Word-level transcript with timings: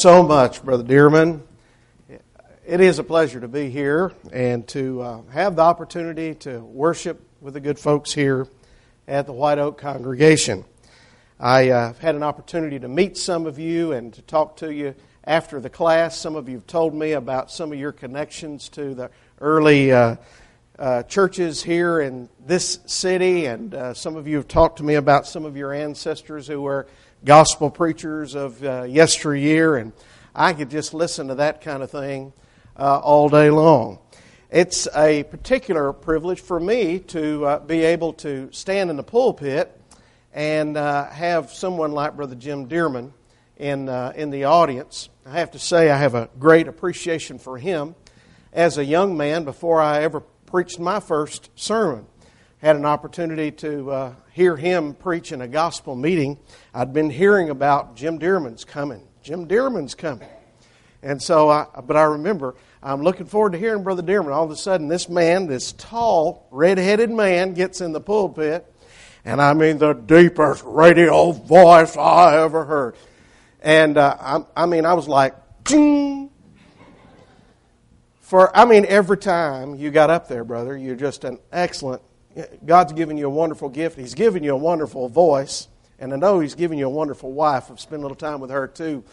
so 0.00 0.22
much, 0.22 0.64
Brother 0.64 0.84
Dearman. 0.84 1.40
It 2.64 2.80
is 2.80 3.00
a 3.00 3.02
pleasure 3.02 3.40
to 3.40 3.48
be 3.48 3.68
here 3.68 4.12
and 4.32 4.64
to 4.68 5.02
uh, 5.02 5.22
have 5.32 5.56
the 5.56 5.62
opportunity 5.62 6.36
to 6.36 6.60
worship 6.60 7.20
with 7.40 7.54
the 7.54 7.60
good 7.60 7.80
folks 7.80 8.12
here 8.12 8.46
at 9.08 9.26
the 9.26 9.32
White 9.32 9.58
Oak 9.58 9.76
congregation. 9.76 10.64
I 11.40 11.70
uh, 11.70 11.94
had 11.94 12.14
an 12.14 12.22
opportunity 12.22 12.78
to 12.78 12.86
meet 12.86 13.16
some 13.16 13.44
of 13.44 13.58
you 13.58 13.90
and 13.90 14.14
to 14.14 14.22
talk 14.22 14.58
to 14.58 14.72
you 14.72 14.94
after 15.24 15.58
the 15.58 15.68
class. 15.68 16.16
Some 16.16 16.36
of 16.36 16.48
you 16.48 16.58
have 16.58 16.68
told 16.68 16.94
me 16.94 17.14
about 17.14 17.50
some 17.50 17.72
of 17.72 17.78
your 17.80 17.90
connections 17.90 18.68
to 18.68 18.94
the 18.94 19.10
early 19.40 19.90
uh, 19.90 20.14
uh 20.78 21.02
churches 21.02 21.64
here 21.64 22.00
in 22.00 22.28
this 22.46 22.78
city, 22.86 23.46
and 23.46 23.74
uh, 23.74 23.94
some 23.94 24.14
of 24.14 24.28
you 24.28 24.36
have 24.36 24.46
talked 24.46 24.78
to 24.78 24.84
me 24.84 24.94
about 24.94 25.26
some 25.26 25.44
of 25.44 25.56
your 25.56 25.72
ancestors 25.72 26.46
who 26.46 26.62
were 26.62 26.86
gospel 27.24 27.70
preachers 27.70 28.34
of 28.34 28.62
uh, 28.62 28.82
yesteryear, 28.82 29.76
and 29.76 29.92
I 30.34 30.52
could 30.52 30.70
just 30.70 30.94
listen 30.94 31.28
to 31.28 31.36
that 31.36 31.60
kind 31.60 31.82
of 31.82 31.90
thing 31.90 32.32
uh, 32.76 32.98
all 32.98 33.28
day 33.28 33.50
long. 33.50 33.98
It's 34.50 34.88
a 34.96 35.24
particular 35.24 35.92
privilege 35.92 36.40
for 36.40 36.58
me 36.58 37.00
to 37.00 37.44
uh, 37.44 37.58
be 37.60 37.82
able 37.82 38.14
to 38.14 38.48
stand 38.52 38.88
in 38.88 38.96
the 38.96 39.02
pulpit 39.02 39.78
and 40.32 40.76
uh, 40.76 41.10
have 41.10 41.52
someone 41.52 41.92
like 41.92 42.16
Brother 42.16 42.34
Jim 42.34 42.68
Dearman 42.68 43.12
in, 43.56 43.88
uh, 43.88 44.12
in 44.16 44.30
the 44.30 44.44
audience. 44.44 45.08
I 45.26 45.32
have 45.32 45.50
to 45.50 45.58
say, 45.58 45.90
I 45.90 45.98
have 45.98 46.14
a 46.14 46.30
great 46.38 46.68
appreciation 46.68 47.38
for 47.38 47.58
him 47.58 47.94
as 48.52 48.78
a 48.78 48.84
young 48.84 49.16
man 49.16 49.44
before 49.44 49.80
I 49.80 50.02
ever 50.02 50.20
preached 50.46 50.78
my 50.78 51.00
first 51.00 51.50
sermon 51.56 52.06
had 52.58 52.76
an 52.76 52.84
opportunity 52.84 53.50
to 53.52 53.90
uh, 53.90 54.14
hear 54.32 54.56
him 54.56 54.94
preach 54.94 55.32
in 55.32 55.40
a 55.40 55.48
gospel 55.48 55.94
meeting. 55.94 56.38
I'd 56.74 56.92
been 56.92 57.10
hearing 57.10 57.50
about 57.50 57.96
Jim 57.96 58.18
Dearman's 58.18 58.64
coming. 58.64 59.06
Jim 59.22 59.46
Dearman's 59.46 59.94
coming. 59.94 60.28
And 61.02 61.22
so, 61.22 61.48
I, 61.48 61.66
but 61.84 61.96
I 61.96 62.02
remember, 62.02 62.56
I'm 62.82 63.02
looking 63.02 63.26
forward 63.26 63.52
to 63.52 63.58
hearing 63.58 63.84
Brother 63.84 64.02
Dearman. 64.02 64.34
All 64.34 64.44
of 64.44 64.50
a 64.50 64.56
sudden, 64.56 64.88
this 64.88 65.08
man, 65.08 65.46
this 65.46 65.72
tall, 65.72 66.48
red-headed 66.50 67.10
man, 67.10 67.54
gets 67.54 67.80
in 67.80 67.92
the 67.92 68.00
pulpit, 68.00 68.66
and 69.24 69.40
I 69.40 69.54
mean 69.54 69.78
the 69.78 69.92
deepest 69.92 70.64
radio 70.64 71.30
voice 71.30 71.96
I 71.96 72.42
ever 72.42 72.64
heard. 72.64 72.96
And 73.60 73.96
uh, 73.96 74.16
I, 74.20 74.62
I 74.64 74.66
mean, 74.66 74.84
I 74.84 74.94
was 74.94 75.06
like, 75.06 75.34
Ding! 75.62 76.30
for 78.20 78.54
I 78.56 78.64
mean, 78.64 78.84
every 78.86 79.18
time 79.18 79.76
you 79.76 79.90
got 79.90 80.10
up 80.10 80.28
there, 80.28 80.44
brother, 80.44 80.76
you're 80.76 80.96
just 80.96 81.24
an 81.24 81.38
excellent 81.52 82.02
God's 82.64 82.92
given 82.92 83.16
you 83.16 83.26
a 83.26 83.30
wonderful 83.30 83.68
gift. 83.68 83.98
He's 83.98 84.14
given 84.14 84.42
you 84.42 84.52
a 84.52 84.56
wonderful 84.56 85.08
voice. 85.08 85.68
And 85.98 86.12
I 86.12 86.16
know 86.16 86.40
He's 86.40 86.54
given 86.54 86.78
you 86.78 86.86
a 86.86 86.90
wonderful 86.90 87.32
wife. 87.32 87.70
I've 87.70 87.80
spent 87.80 88.00
a 88.00 88.02
little 88.02 88.16
time 88.16 88.40
with 88.40 88.50
her 88.50 88.68
too. 88.68 89.04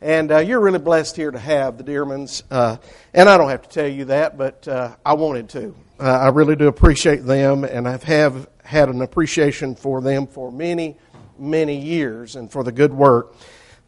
And 0.00 0.30
uh, 0.30 0.38
you're 0.38 0.60
really 0.60 0.78
blessed 0.78 1.16
here 1.16 1.30
to 1.30 1.38
have 1.38 1.76
the 1.76 1.84
Dearmans. 1.84 2.44
Uh, 2.50 2.76
and 3.12 3.28
I 3.28 3.36
don't 3.36 3.48
have 3.48 3.62
to 3.62 3.68
tell 3.68 3.88
you 3.88 4.04
that, 4.06 4.38
but 4.38 4.68
uh, 4.68 4.94
I 5.04 5.14
wanted 5.14 5.48
to. 5.50 5.74
Uh, 5.98 6.04
I 6.04 6.28
really 6.28 6.54
do 6.54 6.68
appreciate 6.68 7.24
them, 7.24 7.64
and 7.64 7.88
I've 7.88 8.04
have 8.04 8.48
had 8.62 8.88
an 8.88 9.02
appreciation 9.02 9.74
for 9.74 10.00
them 10.00 10.28
for 10.28 10.52
many, 10.52 10.96
many 11.38 11.76
years 11.76 12.36
and 12.36 12.52
for 12.52 12.62
the 12.62 12.70
good 12.70 12.92
work 12.92 13.34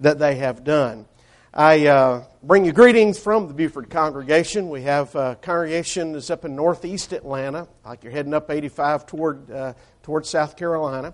that 0.00 0.18
they 0.18 0.36
have 0.36 0.64
done. 0.64 1.06
I 1.52 1.88
uh, 1.88 2.24
bring 2.44 2.64
you 2.64 2.70
greetings 2.70 3.18
from 3.18 3.48
the 3.48 3.54
Buford 3.54 3.90
congregation. 3.90 4.68
We 4.68 4.82
have 4.82 5.12
a 5.16 5.36
congregation 5.42 6.12
that's 6.12 6.30
up 6.30 6.44
in 6.44 6.54
northeast 6.54 7.12
Atlanta, 7.12 7.66
like 7.84 8.04
you're 8.04 8.12
heading 8.12 8.34
up 8.34 8.52
85 8.52 9.04
toward 9.04 9.50
uh, 9.50 9.72
toward 10.04 10.26
South 10.26 10.56
Carolina, 10.56 11.12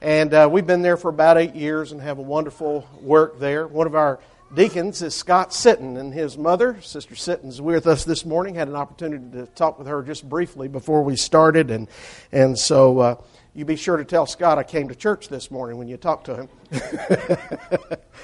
and 0.00 0.32
uh, 0.32 0.48
we've 0.48 0.66
been 0.66 0.82
there 0.82 0.96
for 0.96 1.08
about 1.08 1.38
eight 1.38 1.56
years 1.56 1.90
and 1.90 2.00
have 2.00 2.18
a 2.18 2.22
wonderful 2.22 2.88
work 3.00 3.40
there. 3.40 3.66
One 3.66 3.88
of 3.88 3.96
our 3.96 4.20
deacons 4.54 5.02
is 5.02 5.12
Scott 5.12 5.50
Sitton, 5.50 5.98
and 5.98 6.14
his 6.14 6.38
mother, 6.38 6.80
Sister 6.80 7.16
Sitton's 7.16 7.60
with 7.60 7.88
us 7.88 8.04
this 8.04 8.24
morning. 8.24 8.54
Had 8.54 8.68
an 8.68 8.76
opportunity 8.76 9.28
to 9.32 9.46
talk 9.46 9.76
with 9.76 9.88
her 9.88 10.04
just 10.04 10.28
briefly 10.28 10.68
before 10.68 11.02
we 11.02 11.16
started, 11.16 11.72
and 11.72 11.88
and 12.30 12.56
so. 12.56 12.98
Uh, 13.00 13.16
you 13.56 13.64
be 13.64 13.76
sure 13.76 13.96
to 13.96 14.04
tell 14.04 14.26
Scott 14.26 14.58
I 14.58 14.64
came 14.64 14.88
to 14.88 14.96
church 14.96 15.28
this 15.28 15.48
morning 15.48 15.78
when 15.78 15.86
you 15.86 15.96
talk 15.96 16.24
to 16.24 16.34
him. 16.34 16.48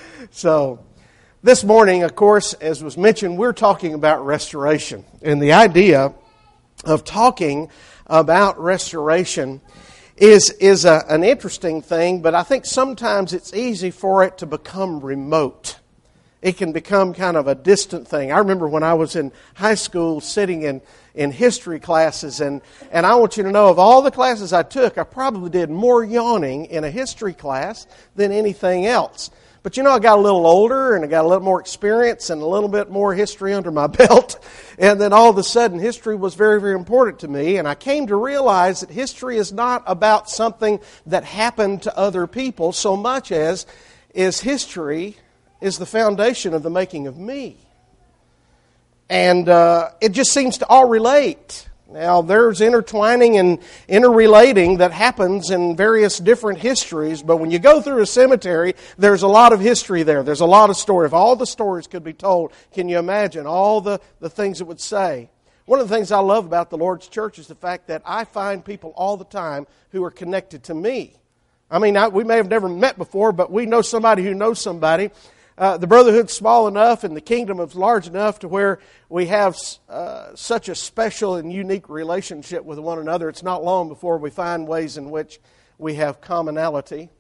so, 0.33 0.85
this 1.43 1.65
morning, 1.65 2.03
of 2.03 2.15
course, 2.15 2.53
as 2.55 2.85
was 2.85 2.99
mentioned, 2.99 3.39
we're 3.39 3.55
talking 3.55 3.95
about 3.95 4.25
restoration. 4.27 5.05
And 5.23 5.41
the 5.41 5.55
idea 5.55 6.13
of 6.85 7.05
talking 7.05 7.71
about 8.07 8.61
restoration 8.61 9.63
is, 10.19 10.51
is 10.51 10.85
a, 10.85 11.03
an 11.09 11.25
interesting 11.25 11.81
thing, 11.81 12.21
but 12.21 12.35
I 12.35 12.43
think 12.43 12.67
sometimes 12.67 13.33
it's 13.33 13.55
easy 13.55 13.91
for 13.91 14.23
it 14.23 14.37
to 14.39 14.47
become 14.47 15.01
remote. 15.01 15.79
It 16.43 16.59
can 16.59 16.73
become 16.73 17.15
kind 17.15 17.39
of 17.39 17.49
a 17.49 17.55
distant 17.55 18.07
thing. 18.07 18.33
I 18.33 18.39
remember 18.39 18.69
when 18.69 18.83
I 18.83 18.95
was 18.95 19.17
in 19.17 19.33
high 19.55 19.77
school 19.77 20.21
sitting 20.21 20.63
in, 20.63 20.83
in 21.15 21.31
history 21.31 21.81
classes, 21.81 22.43
and, 22.43 22.61
and 22.91 23.07
I 23.07 23.15
want 23.15 23.39
you 23.39 23.45
to 23.45 23.51
know 23.51 23.69
of 23.69 23.79
all 23.79 24.03
the 24.03 24.11
classes 24.11 24.53
I 24.53 24.63
took, 24.63 24.99
I 24.99 25.05
probably 25.05 25.49
did 25.49 25.71
more 25.71 26.05
yawning 26.05 26.67
in 26.67 26.85
a 26.85 26.91
history 26.91 27.33
class 27.33 27.87
than 28.15 28.31
anything 28.31 28.85
else. 28.85 29.31
But 29.63 29.77
you 29.77 29.83
know, 29.83 29.91
I 29.91 29.99
got 29.99 30.19
a 30.19 30.21
little 30.21 30.47
older 30.47 30.95
and 30.95 31.05
I 31.05 31.09
got 31.09 31.25
a 31.25 31.29
little 31.29 31.45
more 31.45 31.61
experience 31.61 32.31
and 32.31 32.41
a 32.41 32.47
little 32.47 32.69
bit 32.69 32.91
more 32.91 33.15
history 33.15 33.53
under 33.53 33.71
my 33.71 33.87
belt. 33.89 34.43
And 34.79 35.01
then 35.01 35.13
all 35.13 35.29
of 35.29 35.37
a 35.37 35.43
sudden, 35.43 35.79
history 35.79 36.17
was 36.17 36.35
very, 36.35 36.61
very 36.61 36.75
important 36.75 37.21
to 37.21 37.29
me. 37.29 37.59
And 37.59 37.69
I 37.69 37.75
came 37.75 38.07
to 38.07 38.17
realize 38.17 38.81
that 38.81 38.91
history 38.91 39.37
is 39.37 39.53
not 39.53 39.83
about 39.87 40.31
something 40.31 40.81
that 41.07 41.25
happened 41.25 41.83
to 41.83 41.97
other 41.97 42.27
people 42.27 42.73
so 42.73 42.97
much 42.97 43.33
as 43.33 43.67
is 44.15 44.41
history 44.41 45.17
is 45.61 45.79
the 45.79 45.87
foundation 45.87 46.55
of 46.55 46.63
the 46.63 46.71
making 46.71 47.07
of 47.07 47.19
me. 47.19 47.59
And 49.11 49.49
uh, 49.49 49.91
it 50.01 50.13
just 50.13 50.33
seems 50.33 50.59
to 50.59 50.67
all 50.69 50.89
relate. 50.89 51.69
Now, 51.93 52.23
there's 52.23 52.61
intertwining 52.61 53.37
and 53.37 53.59
interrelating 53.89 54.77
that 54.77 54.93
happens 54.93 55.51
in 55.51 55.77
various 55.77 56.19
different 56.19 56.61
histories, 56.61 57.21
but 57.21 57.39
when 57.39 57.51
you 57.51 57.59
go 57.59 57.83
through 57.83 58.01
a 58.01 58.07
cemetery, 58.07 58.75
there's 58.97 59.23
a 59.23 59.29
lot 59.29 59.53
of 59.53 59.59
history 59.59 60.05
there. 60.05 60.23
There's 60.23 60.41
a 60.41 60.47
lot 60.47 60.71
of 60.71 60.77
story. 60.77 61.07
If 61.07 61.13
all 61.13 61.35
the 61.35 61.47
stories 61.47 61.89
could 61.89 62.05
be 62.05 62.13
told, 62.13 62.53
can 62.73 62.89
you 62.89 62.99
imagine 62.99 63.45
all 63.45 63.81
the, 63.81 64.01
the 64.21 64.31
things 64.31 64.61
it 64.61 64.69
would 64.69 64.81
say? 64.81 65.31
One 65.67 65.81
of 65.81 65.89
the 65.89 65.95
things 65.95 66.13
I 66.13 66.21
love 66.21 66.47
about 66.47 66.71
the 66.71 66.79
Lord's 66.79 67.09
church 67.09 67.41
is 67.41 67.49
the 67.49 67.57
fact 67.57 67.89
that 67.89 68.03
I 68.05 68.25
find 68.25 68.65
people 68.65 68.93
all 68.95 69.17
the 69.17 69.25
time 69.25 69.67
who 69.91 70.05
are 70.05 70.11
connected 70.13 70.65
to 70.65 70.75
me. 70.75 71.17
I 71.71 71.81
mean, 71.81 71.97
I, 71.97 72.07
we 72.07 72.23
may 72.23 72.37
have 72.37 72.49
never 72.49 72.69
met 72.69 72.99
before, 72.99 73.33
but 73.33 73.51
we 73.51 73.67
know 73.67 73.83
somebody 73.83 74.23
who 74.23 74.35
knows 74.35 74.61
somebody 74.61 75.11
uh, 75.61 75.77
the 75.77 75.87
brotherhood's 75.87 76.33
small 76.33 76.67
enough 76.67 77.05
and 77.05 77.15
the 77.15 77.21
kingdom 77.21 77.61
is 77.61 77.75
large 77.75 78.07
enough 78.07 78.39
to 78.39 78.49
where 78.49 78.79
we 79.11 79.27
have 79.27 79.59
uh, 79.91 80.35
such 80.35 80.71
a 80.71 80.75
special 80.75 81.35
and 81.35 81.53
unique 81.53 81.91
relationship 81.91 82.65
with 82.65 82.79
one 82.79 82.99
another. 82.99 83.29
It's 83.29 83.43
not 83.43 83.63
long 83.63 83.91
before 83.91 84.17
we 84.17 84.31
find 84.31 84.67
ways 84.67 84.97
in 84.97 85.11
which 85.11 85.39
we 85.77 85.97
have 85.97 86.23
commonality. 86.23 87.11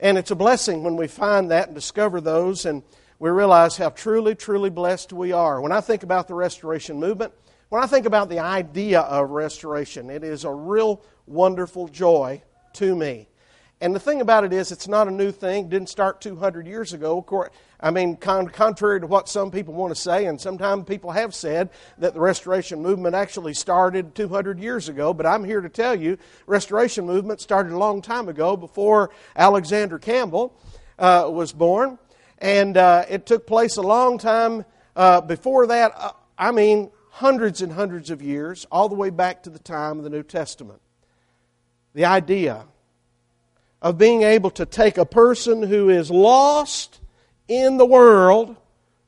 And 0.00 0.16
it's 0.16 0.30
a 0.30 0.34
blessing 0.34 0.84
when 0.84 0.96
we 0.96 1.06
find 1.06 1.50
that 1.50 1.66
and 1.66 1.74
discover 1.74 2.22
those 2.22 2.64
and 2.64 2.82
we 3.18 3.28
realize 3.28 3.76
how 3.76 3.90
truly, 3.90 4.34
truly 4.34 4.70
blessed 4.70 5.12
we 5.12 5.32
are. 5.32 5.60
When 5.60 5.72
I 5.72 5.82
think 5.82 6.02
about 6.02 6.28
the 6.28 6.34
restoration 6.34 6.98
movement, 6.98 7.34
when 7.68 7.82
I 7.82 7.86
think 7.86 8.06
about 8.06 8.30
the 8.30 8.38
idea 8.38 9.00
of 9.00 9.28
restoration, 9.28 10.08
it 10.08 10.24
is 10.24 10.44
a 10.44 10.50
real 10.50 11.02
wonderful 11.26 11.88
joy 11.88 12.42
to 12.74 12.96
me. 12.96 13.28
And 13.80 13.94
the 13.94 14.00
thing 14.00 14.22
about 14.22 14.44
it 14.44 14.54
is, 14.54 14.72
it's 14.72 14.88
not 14.88 15.06
a 15.06 15.10
new 15.10 15.30
thing. 15.30 15.66
It 15.66 15.70
didn't 15.70 15.90
start 15.90 16.22
200 16.22 16.66
years 16.66 16.94
ago. 16.94 17.20
Course, 17.20 17.50
I 17.78 17.90
mean, 17.90 18.16
contrary 18.16 19.00
to 19.00 19.06
what 19.06 19.28
some 19.28 19.50
people 19.50 19.74
want 19.74 19.94
to 19.94 20.00
say, 20.00 20.24
and 20.24 20.40
sometimes 20.40 20.84
people 20.84 21.10
have 21.10 21.34
said 21.34 21.68
that 21.98 22.14
the 22.14 22.20
Restoration 22.20 22.80
Movement 22.80 23.14
actually 23.14 23.52
started 23.52 24.14
200 24.14 24.58
years 24.58 24.88
ago, 24.88 25.12
but 25.12 25.26
I'm 25.26 25.44
here 25.44 25.60
to 25.60 25.68
tell 25.68 25.94
you, 25.94 26.16
Restoration 26.46 27.04
Movement 27.04 27.42
started 27.42 27.72
a 27.72 27.78
long 27.78 28.00
time 28.00 28.30
ago 28.30 28.56
before 28.56 29.10
Alexander 29.36 29.98
Campbell 29.98 30.58
uh, 30.98 31.28
was 31.30 31.52
born, 31.52 31.98
and 32.38 32.78
uh, 32.78 33.04
it 33.10 33.26
took 33.26 33.46
place 33.46 33.76
a 33.76 33.82
long 33.82 34.16
time 34.16 34.64
uh, 34.94 35.20
before 35.20 35.66
that. 35.66 35.92
Uh, 35.94 36.12
I 36.38 36.50
mean, 36.50 36.90
hundreds 37.10 37.60
and 37.60 37.72
hundreds 37.72 38.08
of 38.08 38.22
years, 38.22 38.66
all 38.72 38.88
the 38.88 38.94
way 38.94 39.10
back 39.10 39.42
to 39.42 39.50
the 39.50 39.58
time 39.58 39.98
of 39.98 40.04
the 40.04 40.10
New 40.10 40.22
Testament. 40.22 40.80
The 41.92 42.06
idea 42.06 42.64
of 43.86 43.96
being 43.96 44.24
able 44.24 44.50
to 44.50 44.66
take 44.66 44.98
a 44.98 45.06
person 45.06 45.62
who 45.62 45.88
is 45.88 46.10
lost 46.10 47.00
in 47.46 47.76
the 47.76 47.86
world, 47.86 48.56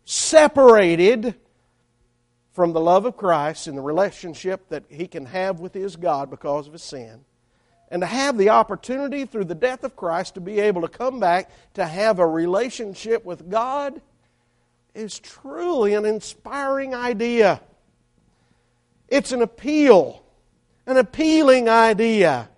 separated 0.04 1.34
from 2.52 2.72
the 2.72 2.78
love 2.78 3.04
of 3.04 3.16
Christ 3.16 3.66
and 3.66 3.76
the 3.76 3.82
relationship 3.82 4.69
that 4.69 4.84
he 4.88 5.08
can 5.08 5.26
have 5.26 5.58
with 5.58 5.75
his 5.75 5.96
God 5.96 6.30
because 6.30 6.69
of 6.69 6.75
his 6.75 6.84
sin, 6.84 7.25
and 7.88 8.02
to 8.02 8.06
have 8.06 8.38
the 8.38 8.50
opportunity 8.50 9.25
through 9.25 9.46
the 9.46 9.54
death 9.56 9.82
of 9.82 9.96
Christ 9.96 10.34
to 10.34 10.40
be 10.40 10.60
able 10.60 10.82
to 10.82 10.88
come 10.88 11.19
back 11.19 11.50
to 11.74 11.84
have 11.84 12.20
a 12.20 12.26
relationship 12.28 13.24
with 13.24 13.50
God 13.50 14.00
is 14.94 15.19
truly 15.19 15.94
an 15.94 16.04
inspiring 16.04 16.94
idea. 16.94 17.60
It's 19.08 19.32
an 19.32 19.42
appeal, 19.42 20.22
an 20.86 20.98
appealing 20.98 21.69
idea 21.69 22.48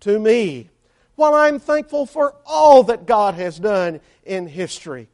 to 0.00 0.18
me. 0.18 0.70
While 1.18 1.34
I'm 1.34 1.58
thankful 1.58 2.06
for 2.06 2.36
all 2.46 2.84
that 2.84 3.04
God 3.04 3.34
has 3.34 3.58
done 3.58 4.00
in 4.24 4.46
history, 4.46 5.08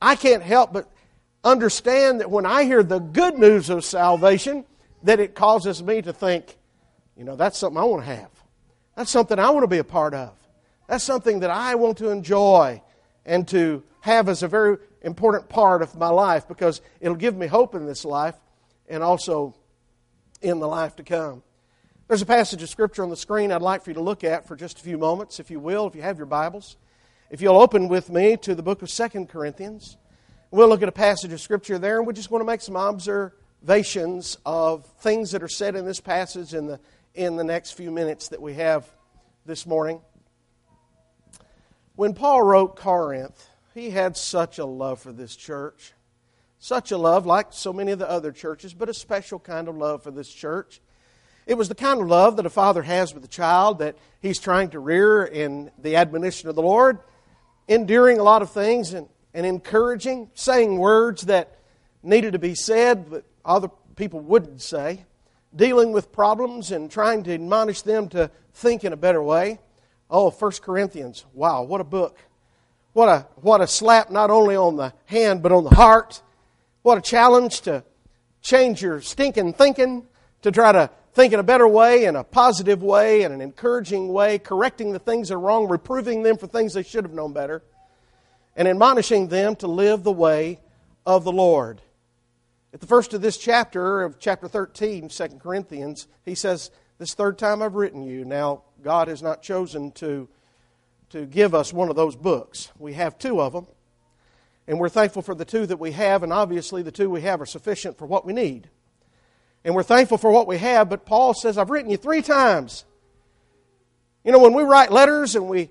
I 0.00 0.16
can't 0.16 0.42
help 0.42 0.72
but 0.72 0.90
understand 1.44 2.20
that 2.20 2.30
when 2.30 2.46
I 2.46 2.64
hear 2.64 2.82
the 2.82 3.00
good 3.00 3.36
news 3.36 3.68
of 3.68 3.84
salvation, 3.84 4.64
that 5.02 5.20
it 5.20 5.34
causes 5.34 5.82
me 5.82 6.00
to 6.00 6.10
think, 6.10 6.56
you 7.18 7.24
know, 7.24 7.36
that's 7.36 7.58
something 7.58 7.76
I 7.76 7.84
want 7.84 8.02
to 8.02 8.14
have. 8.14 8.30
That's 8.96 9.10
something 9.10 9.38
I 9.38 9.50
want 9.50 9.64
to 9.64 9.68
be 9.68 9.76
a 9.76 9.84
part 9.84 10.14
of. 10.14 10.32
That's 10.88 11.04
something 11.04 11.40
that 11.40 11.50
I 11.50 11.74
want 11.74 11.98
to 11.98 12.08
enjoy 12.08 12.80
and 13.26 13.46
to 13.48 13.82
have 14.00 14.30
as 14.30 14.42
a 14.42 14.48
very 14.48 14.78
important 15.02 15.50
part 15.50 15.82
of 15.82 15.94
my 15.98 16.08
life 16.08 16.48
because 16.48 16.80
it'll 16.98 17.14
give 17.14 17.36
me 17.36 17.46
hope 17.46 17.74
in 17.74 17.84
this 17.84 18.06
life 18.06 18.36
and 18.88 19.02
also 19.02 19.54
in 20.40 20.60
the 20.60 20.66
life 20.66 20.96
to 20.96 21.02
come. 21.02 21.42
There's 22.12 22.20
a 22.20 22.26
passage 22.26 22.62
of 22.62 22.68
Scripture 22.68 23.02
on 23.02 23.08
the 23.08 23.16
screen 23.16 23.50
I'd 23.50 23.62
like 23.62 23.82
for 23.82 23.88
you 23.88 23.94
to 23.94 24.02
look 24.02 24.22
at 24.22 24.46
for 24.46 24.54
just 24.54 24.78
a 24.78 24.82
few 24.82 24.98
moments, 24.98 25.40
if 25.40 25.50
you 25.50 25.58
will, 25.58 25.86
if 25.86 25.94
you 25.94 26.02
have 26.02 26.18
your 26.18 26.26
Bibles. 26.26 26.76
If 27.30 27.40
you'll 27.40 27.56
open 27.56 27.88
with 27.88 28.10
me 28.10 28.36
to 28.42 28.54
the 28.54 28.62
book 28.62 28.82
of 28.82 28.90
Second 28.90 29.30
Corinthians, 29.30 29.96
we'll 30.50 30.68
look 30.68 30.82
at 30.82 30.90
a 30.90 30.92
passage 30.92 31.32
of 31.32 31.40
Scripture 31.40 31.78
there, 31.78 31.96
and 31.96 32.06
we 32.06 32.12
just 32.12 32.30
want 32.30 32.42
to 32.42 32.46
make 32.46 32.60
some 32.60 32.76
observations 32.76 34.36
of 34.44 34.84
things 34.98 35.30
that 35.30 35.42
are 35.42 35.48
said 35.48 35.74
in 35.74 35.86
this 35.86 36.00
passage 36.00 36.52
in 36.52 36.66
the, 36.66 36.78
in 37.14 37.36
the 37.36 37.44
next 37.44 37.70
few 37.70 37.90
minutes 37.90 38.28
that 38.28 38.42
we 38.42 38.52
have 38.52 38.86
this 39.46 39.64
morning. 39.64 39.98
When 41.96 42.12
Paul 42.12 42.42
wrote 42.42 42.76
Corinth, 42.76 43.48
he 43.72 43.88
had 43.88 44.18
such 44.18 44.58
a 44.58 44.66
love 44.66 45.00
for 45.00 45.12
this 45.12 45.34
church. 45.34 45.94
Such 46.58 46.90
a 46.90 46.98
love, 46.98 47.24
like 47.24 47.46
so 47.52 47.72
many 47.72 47.90
of 47.90 47.98
the 47.98 48.10
other 48.10 48.32
churches, 48.32 48.74
but 48.74 48.90
a 48.90 48.94
special 48.94 49.38
kind 49.38 49.66
of 49.66 49.78
love 49.78 50.02
for 50.02 50.10
this 50.10 50.28
church. 50.28 50.81
It 51.46 51.54
was 51.54 51.68
the 51.68 51.74
kind 51.74 52.00
of 52.00 52.06
love 52.06 52.36
that 52.36 52.46
a 52.46 52.50
father 52.50 52.82
has 52.82 53.12
with 53.12 53.24
a 53.24 53.28
child 53.28 53.80
that 53.80 53.96
he's 54.20 54.38
trying 54.38 54.70
to 54.70 54.78
rear 54.78 55.24
in 55.24 55.70
the 55.78 55.96
admonition 55.96 56.48
of 56.48 56.54
the 56.54 56.62
Lord, 56.62 57.00
enduring 57.66 58.18
a 58.18 58.22
lot 58.22 58.42
of 58.42 58.50
things 58.50 58.92
and, 58.92 59.08
and 59.34 59.44
encouraging, 59.44 60.30
saying 60.34 60.78
words 60.78 61.22
that 61.22 61.58
needed 62.02 62.32
to 62.32 62.38
be 62.38 62.54
said 62.54 63.10
but 63.10 63.24
other 63.44 63.68
people 63.96 64.20
wouldn't 64.20 64.62
say, 64.62 65.04
dealing 65.54 65.92
with 65.92 66.12
problems 66.12 66.70
and 66.70 66.90
trying 66.90 67.24
to 67.24 67.34
admonish 67.34 67.82
them 67.82 68.08
to 68.08 68.30
think 68.54 68.84
in 68.84 68.92
a 68.92 68.96
better 68.96 69.22
way. 69.22 69.58
Oh, 70.08 70.30
1 70.30 70.52
Corinthians, 70.62 71.24
wow, 71.32 71.62
what 71.62 71.80
a 71.80 71.84
book. 71.84 72.18
What 72.92 73.08
a, 73.08 73.26
what 73.36 73.60
a 73.60 73.66
slap 73.66 74.10
not 74.10 74.30
only 74.30 74.54
on 74.54 74.76
the 74.76 74.92
hand, 75.06 75.42
but 75.42 75.50
on 75.50 75.64
the 75.64 75.74
heart. 75.74 76.22
What 76.82 76.98
a 76.98 77.00
challenge 77.00 77.62
to 77.62 77.84
change 78.42 78.82
your 78.82 79.00
stinking 79.00 79.54
thinking, 79.54 80.06
to 80.42 80.50
try 80.50 80.72
to 80.72 80.90
think 81.12 81.32
in 81.32 81.40
a 81.40 81.44
better 81.44 81.68
way, 81.68 82.04
in 82.04 82.16
a 82.16 82.24
positive 82.24 82.82
way, 82.82 83.22
in 83.22 83.32
an 83.32 83.40
encouraging 83.40 84.12
way, 84.12 84.38
correcting 84.38 84.92
the 84.92 84.98
things 84.98 85.28
that 85.28 85.34
are 85.34 85.40
wrong, 85.40 85.68
reproving 85.68 86.22
them 86.22 86.38
for 86.38 86.46
things 86.46 86.74
they 86.74 86.82
should 86.82 87.04
have 87.04 87.12
known 87.12 87.32
better, 87.32 87.62
and 88.56 88.66
admonishing 88.68 89.28
them 89.28 89.56
to 89.56 89.66
live 89.66 90.02
the 90.02 90.12
way 90.12 90.60
of 91.04 91.24
the 91.24 91.32
Lord. 91.32 91.80
At 92.74 92.80
the 92.80 92.86
first 92.86 93.12
of 93.12 93.20
this 93.20 93.36
chapter, 93.36 94.02
of 94.02 94.18
chapter 94.18 94.48
13, 94.48 95.08
2 95.08 95.28
Corinthians, 95.38 96.08
he 96.24 96.34
says, 96.34 96.70
This 96.98 97.14
third 97.14 97.38
time 97.38 97.60
I've 97.62 97.74
written 97.74 98.02
you. 98.02 98.24
Now, 98.24 98.62
God 98.82 99.08
has 99.08 99.22
not 99.22 99.42
chosen 99.42 99.92
to 99.92 100.28
to 101.12 101.26
give 101.26 101.54
us 101.54 101.74
one 101.74 101.90
of 101.90 101.96
those 101.96 102.16
books. 102.16 102.72
We 102.78 102.94
have 102.94 103.18
two 103.18 103.40
of 103.40 103.52
them, 103.52 103.66
and 104.66 104.80
we're 104.80 104.88
thankful 104.88 105.20
for 105.20 105.34
the 105.34 105.44
two 105.44 105.66
that 105.66 105.78
we 105.78 105.92
have, 105.92 106.22
and 106.22 106.32
obviously 106.32 106.82
the 106.82 106.90
two 106.90 107.10
we 107.10 107.20
have 107.20 107.42
are 107.42 107.46
sufficient 107.46 107.98
for 107.98 108.06
what 108.06 108.24
we 108.24 108.32
need. 108.32 108.70
And 109.64 109.74
we're 109.74 109.82
thankful 109.84 110.18
for 110.18 110.30
what 110.30 110.46
we 110.46 110.58
have, 110.58 110.88
but 110.88 111.06
Paul 111.06 111.34
says, 111.34 111.56
I've 111.56 111.70
written 111.70 111.90
you 111.90 111.96
three 111.96 112.22
times. 112.22 112.84
You 114.24 114.32
know, 114.32 114.40
when 114.40 114.54
we 114.54 114.62
write 114.64 114.90
letters 114.90 115.36
and 115.36 115.48
we 115.48 115.70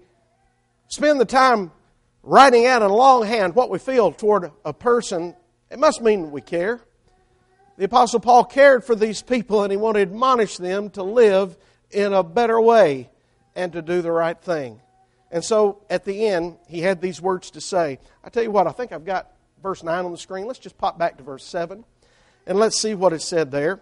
spend 0.88 1.20
the 1.20 1.26
time 1.26 1.72
writing 2.24 2.66
out 2.66 2.82
in 2.82 2.90
longhand 2.90 3.56
what 3.56 3.70
we 3.70 3.80
feel 3.80 4.12
toward 4.12 4.52
a 4.64 4.74
person, 4.74 5.36
it 5.70 5.80
must 5.80 6.02
mean 6.02 6.32
we 6.32 6.42
care. 6.42 6.80
The 7.78 7.86
Apostle 7.86 8.20
Paul 8.20 8.46
cared 8.46 8.86
for 8.86 8.96
these 8.96 9.22
people 9.22 9.64
and 9.64 9.72
he 9.72 9.78
wanted 9.78 10.06
to 10.06 10.12
admonish 10.12 10.58
them 10.58 10.90
to 10.92 11.04
live 11.04 11.58
in 11.90 12.14
a 12.14 12.24
better 12.24 12.60
way 12.62 13.10
and 13.56 13.74
to 13.74 13.82
do 13.82 14.02
the 14.02 14.12
right 14.12 14.40
thing. 14.40 14.80
And 15.32 15.44
so 15.44 15.82
at 15.90 16.06
the 16.06 16.28
end, 16.28 16.58
he 16.68 16.82
had 16.82 17.02
these 17.02 17.22
words 17.22 17.52
to 17.52 17.62
say. 17.62 18.00
I 18.24 18.30
tell 18.30 18.44
you 18.44 18.52
what, 18.52 18.68
I 18.68 18.72
think 18.72 18.92
I've 18.92 19.06
got 19.06 19.32
verse 19.64 19.84
9 19.84 20.06
on 20.06 20.12
the 20.12 20.18
screen. 20.18 20.46
Let's 20.46 20.60
just 20.60 20.78
pop 20.78 20.98
back 20.98 21.18
to 21.18 21.24
verse 21.24 21.46
7 21.46 21.84
and 22.46 22.58
let's 22.58 22.80
see 22.80 22.94
what 22.94 23.14
it 23.14 23.22
said 23.22 23.52
there. 23.52 23.82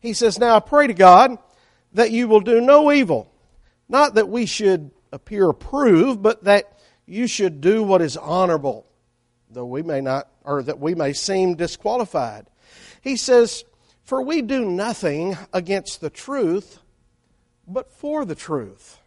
He 0.00 0.12
says, 0.12 0.38
Now 0.38 0.56
I 0.56 0.60
pray 0.60 0.86
to 0.86 0.94
God 0.94 1.38
that 1.92 2.10
you 2.10 2.28
will 2.28 2.40
do 2.40 2.60
no 2.60 2.90
evil, 2.90 3.32
not 3.88 4.14
that 4.14 4.28
we 4.28 4.46
should 4.46 4.90
appear 5.12 5.50
approved, 5.50 6.22
but 6.22 6.44
that 6.44 6.78
you 7.06 7.26
should 7.26 7.60
do 7.60 7.82
what 7.82 8.02
is 8.02 8.16
honorable, 8.16 8.86
though 9.50 9.66
we 9.66 9.82
may 9.82 10.00
not, 10.00 10.28
or 10.44 10.62
that 10.62 10.78
we 10.78 10.94
may 10.94 11.12
seem 11.12 11.54
disqualified. 11.54 12.46
He 13.00 13.16
says, 13.16 13.64
For 14.04 14.22
we 14.22 14.42
do 14.42 14.64
nothing 14.64 15.36
against 15.52 16.00
the 16.00 16.10
truth, 16.10 16.78
but 17.66 17.90
for 17.92 18.24
the 18.24 18.34
truth. 18.34 18.98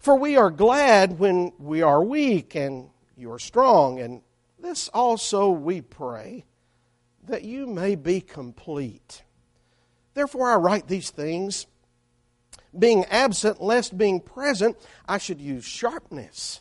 For 0.00 0.16
we 0.16 0.36
are 0.36 0.50
glad 0.50 1.18
when 1.18 1.52
we 1.58 1.82
are 1.82 2.02
weak 2.02 2.54
and 2.54 2.88
you 3.16 3.30
are 3.32 3.38
strong. 3.38 4.00
And 4.00 4.22
this 4.58 4.88
also 4.88 5.50
we 5.50 5.82
pray, 5.82 6.46
that 7.30 7.44
you 7.44 7.66
may 7.66 7.94
be 7.94 8.20
complete. 8.20 9.22
Therefore, 10.14 10.50
I 10.50 10.56
write 10.56 10.88
these 10.88 11.10
things, 11.10 11.66
being 12.76 13.04
absent, 13.06 13.62
lest 13.62 13.96
being 13.96 14.20
present, 14.20 14.76
I 15.08 15.18
should 15.18 15.40
use 15.40 15.64
sharpness, 15.64 16.60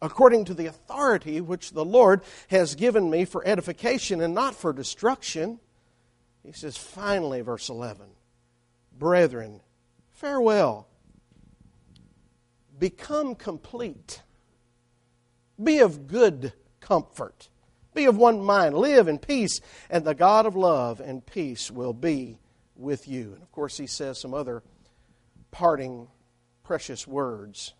according 0.00 0.44
to 0.46 0.54
the 0.54 0.66
authority 0.66 1.40
which 1.40 1.72
the 1.72 1.84
Lord 1.84 2.22
has 2.48 2.74
given 2.74 3.10
me 3.10 3.24
for 3.24 3.46
edification 3.46 4.20
and 4.20 4.34
not 4.34 4.54
for 4.54 4.72
destruction. 4.72 5.60
He 6.44 6.52
says, 6.52 6.76
finally, 6.76 7.40
verse 7.40 7.68
11, 7.68 8.06
Brethren, 8.98 9.60
farewell 10.10 10.86
become 12.78 13.36
complete. 13.36 14.22
Be 15.62 15.78
of 15.78 16.08
good 16.08 16.52
comfort. 16.80 17.48
Be 17.94 18.06
of 18.06 18.16
one 18.16 18.40
mind. 18.40 18.76
Live 18.76 19.08
in 19.08 19.18
peace, 19.18 19.60
and 19.90 20.04
the 20.04 20.14
God 20.14 20.46
of 20.46 20.56
love 20.56 21.00
and 21.00 21.24
peace 21.24 21.70
will 21.70 21.92
be 21.92 22.38
with 22.76 23.06
you. 23.06 23.32
And 23.34 23.42
of 23.42 23.52
course, 23.52 23.76
he 23.76 23.86
says 23.86 24.20
some 24.20 24.34
other 24.34 24.62
parting, 25.50 26.08
precious 26.64 27.06
words 27.06 27.74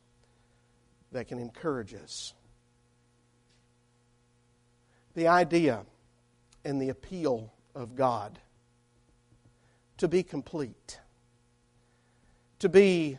that 1.12 1.28
can 1.28 1.38
encourage 1.38 1.94
us. 1.94 2.34
The 5.14 5.28
idea 5.28 5.84
and 6.64 6.80
the 6.80 6.88
appeal 6.88 7.52
of 7.74 7.96
God 7.96 8.38
to 9.98 10.08
be 10.08 10.22
complete, 10.22 10.98
to 12.58 12.68
be 12.68 13.18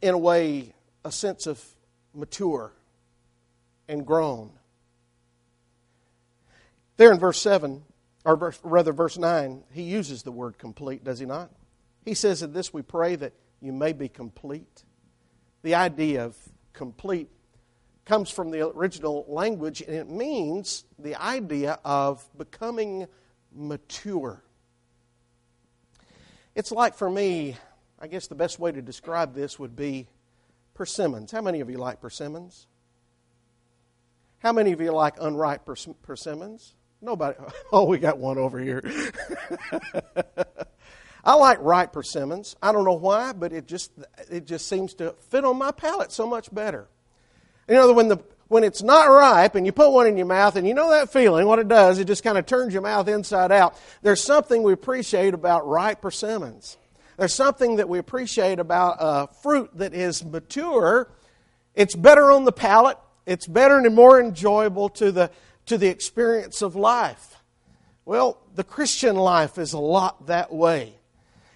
in 0.00 0.14
a 0.14 0.18
way, 0.18 0.74
a 1.04 1.12
sense 1.12 1.46
of 1.46 1.64
mature 2.14 2.72
and 3.88 4.06
grown. 4.06 4.50
There 6.98 7.12
in 7.12 7.20
verse 7.20 7.40
7, 7.40 7.84
or 8.24 8.52
rather 8.64 8.92
verse 8.92 9.16
9, 9.16 9.62
he 9.72 9.82
uses 9.82 10.24
the 10.24 10.32
word 10.32 10.58
complete, 10.58 11.04
does 11.04 11.20
he 11.20 11.26
not? 11.26 11.50
He 12.04 12.14
says, 12.14 12.42
In 12.42 12.52
this 12.52 12.74
we 12.74 12.82
pray 12.82 13.14
that 13.16 13.32
you 13.60 13.72
may 13.72 13.92
be 13.92 14.08
complete. 14.08 14.82
The 15.62 15.76
idea 15.76 16.24
of 16.24 16.36
complete 16.72 17.30
comes 18.04 18.30
from 18.30 18.50
the 18.50 18.66
original 18.66 19.24
language, 19.28 19.80
and 19.80 19.94
it 19.94 20.10
means 20.10 20.84
the 20.98 21.14
idea 21.14 21.78
of 21.84 22.28
becoming 22.36 23.06
mature. 23.54 24.42
It's 26.56 26.72
like 26.72 26.96
for 26.96 27.08
me, 27.08 27.56
I 28.00 28.08
guess 28.08 28.26
the 28.26 28.34
best 28.34 28.58
way 28.58 28.72
to 28.72 28.82
describe 28.82 29.34
this 29.34 29.56
would 29.56 29.76
be 29.76 30.08
persimmons. 30.74 31.30
How 31.30 31.42
many 31.42 31.60
of 31.60 31.70
you 31.70 31.78
like 31.78 32.00
persimmons? 32.00 32.66
How 34.40 34.52
many 34.52 34.72
of 34.72 34.80
you 34.80 34.90
like 34.90 35.14
unripe 35.20 35.64
persimmons? 36.02 36.74
Nobody. 37.00 37.38
Oh, 37.72 37.84
we 37.84 37.98
got 37.98 38.18
one 38.18 38.38
over 38.38 38.58
here. 38.58 38.82
I 41.24 41.34
like 41.34 41.58
ripe 41.60 41.92
persimmons. 41.92 42.56
I 42.62 42.72
don't 42.72 42.84
know 42.84 42.94
why, 42.94 43.32
but 43.32 43.52
it 43.52 43.66
just 43.66 43.92
it 44.30 44.46
just 44.46 44.66
seems 44.66 44.94
to 44.94 45.14
fit 45.28 45.44
on 45.44 45.58
my 45.58 45.70
palate 45.70 46.12
so 46.12 46.26
much 46.26 46.52
better. 46.52 46.88
You 47.68 47.74
know, 47.74 47.92
when 47.92 48.08
the 48.08 48.18
when 48.48 48.64
it's 48.64 48.82
not 48.82 49.04
ripe 49.04 49.54
and 49.54 49.66
you 49.66 49.72
put 49.72 49.92
one 49.92 50.06
in 50.06 50.16
your 50.16 50.26
mouth 50.26 50.56
and 50.56 50.66
you 50.66 50.72
know 50.72 50.90
that 50.90 51.12
feeling, 51.12 51.46
what 51.46 51.58
it 51.58 51.68
does, 51.68 51.98
it 51.98 52.06
just 52.06 52.24
kind 52.24 52.38
of 52.38 52.46
turns 52.46 52.72
your 52.72 52.82
mouth 52.82 53.06
inside 53.06 53.52
out. 53.52 53.78
There's 54.00 54.22
something 54.22 54.62
we 54.62 54.72
appreciate 54.72 55.34
about 55.34 55.68
ripe 55.68 56.00
persimmons. 56.00 56.78
There's 57.18 57.34
something 57.34 57.76
that 57.76 57.88
we 57.88 57.98
appreciate 57.98 58.58
about 58.58 58.96
a 59.00 59.26
fruit 59.42 59.70
that 59.76 59.92
is 59.92 60.24
mature. 60.24 61.10
It's 61.74 61.94
better 61.94 62.30
on 62.30 62.44
the 62.44 62.52
palate. 62.52 62.96
It's 63.26 63.46
better 63.46 63.76
and 63.76 63.94
more 63.94 64.18
enjoyable 64.18 64.88
to 64.90 65.12
the, 65.12 65.30
to 65.68 65.78
the 65.78 65.88
experience 65.88 66.62
of 66.62 66.76
life. 66.76 67.36
Well, 68.04 68.38
the 68.54 68.64
Christian 68.64 69.16
life 69.16 69.58
is 69.58 69.72
a 69.72 69.78
lot 69.78 70.26
that 70.26 70.52
way. 70.52 70.94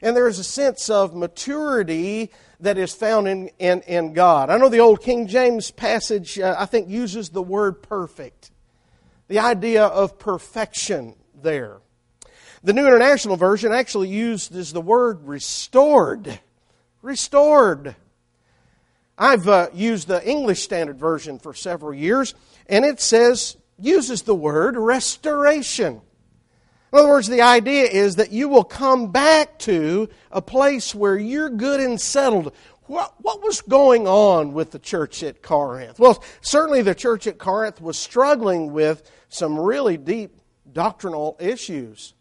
And 0.02 0.16
there 0.16 0.28
is 0.28 0.38
a 0.38 0.44
sense 0.44 0.90
of 0.90 1.14
maturity 1.14 2.30
that 2.60 2.76
is 2.76 2.92
found 2.92 3.26
in, 3.28 3.50
in, 3.58 3.80
in 3.82 4.12
God. 4.12 4.50
I 4.50 4.58
know 4.58 4.68
the 4.68 4.80
old 4.80 5.02
King 5.02 5.26
James 5.28 5.70
passage, 5.70 6.38
uh, 6.38 6.56
I 6.58 6.66
think, 6.66 6.88
uses 6.88 7.30
the 7.30 7.42
word 7.42 7.82
perfect. 7.82 8.50
The 9.28 9.38
idea 9.38 9.84
of 9.84 10.18
perfection 10.18 11.14
there. 11.40 11.78
The 12.62 12.72
New 12.72 12.86
International 12.86 13.36
Version 13.36 13.72
actually 13.72 14.08
uses 14.08 14.72
the 14.72 14.80
word 14.80 15.26
restored. 15.26 16.38
Restored. 17.00 17.96
I've 19.16 19.48
uh, 19.48 19.68
used 19.72 20.08
the 20.08 20.28
English 20.28 20.62
Standard 20.62 20.98
Version 20.98 21.38
for 21.38 21.54
several 21.54 21.94
years, 21.94 22.34
and 22.66 22.84
it 22.84 23.00
says, 23.00 23.56
uses 23.82 24.22
the 24.22 24.34
word 24.34 24.76
restoration. 24.76 26.00
In 26.92 26.98
other 26.98 27.08
words, 27.08 27.26
the 27.26 27.40
idea 27.40 27.84
is 27.84 28.16
that 28.16 28.32
you 28.32 28.48
will 28.48 28.64
come 28.64 29.12
back 29.12 29.58
to 29.60 30.08
a 30.30 30.42
place 30.42 30.94
where 30.94 31.16
you're 31.16 31.48
good 31.48 31.80
and 31.80 31.98
settled. 31.98 32.54
What, 32.82 33.14
what 33.18 33.42
was 33.42 33.62
going 33.62 34.06
on 34.06 34.52
with 34.52 34.72
the 34.72 34.78
church 34.78 35.22
at 35.22 35.42
Corinth? 35.42 35.98
Well, 35.98 36.22
certainly 36.42 36.82
the 36.82 36.94
church 36.94 37.26
at 37.26 37.38
Corinth 37.38 37.80
was 37.80 37.96
struggling 37.96 38.72
with 38.72 39.10
some 39.30 39.58
really 39.58 39.96
deep 39.96 40.38
doctrinal 40.70 41.36
issues. 41.40 42.12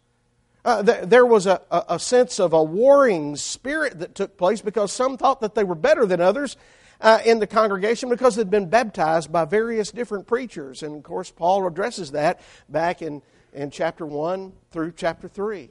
Uh, 0.64 0.82
th- 0.82 1.04
there 1.04 1.26
was 1.26 1.46
a, 1.46 1.60
a, 1.70 1.84
a, 1.90 1.98
sense 1.98 2.38
of 2.38 2.52
a 2.52 2.62
warring 2.62 3.36
spirit 3.36 3.98
that 3.98 4.14
took 4.14 4.38
place 4.38 4.62
because 4.62 4.92
some 4.92 5.16
thought 5.16 5.40
that 5.40 5.54
they 5.54 5.64
were 5.64 5.74
better 5.74 6.06
than 6.06 6.20
others 6.20 6.56
uh, 7.02 7.20
in 7.26 7.38
the 7.38 7.46
congregation 7.46 8.08
because 8.08 8.36
they'd 8.36 8.48
been 8.48 8.70
baptized 8.70 9.30
by 9.30 9.44
various 9.44 9.90
different 9.90 10.26
preachers. 10.26 10.82
And 10.82 10.96
of 10.96 11.02
course, 11.02 11.30
Paul 11.30 11.66
addresses 11.66 12.12
that 12.12 12.40
back 12.70 13.02
in 13.02 13.20
in 13.52 13.70
chapter 13.70 14.06
1 14.06 14.52
through 14.70 14.92
chapter 14.96 15.28
3. 15.28 15.70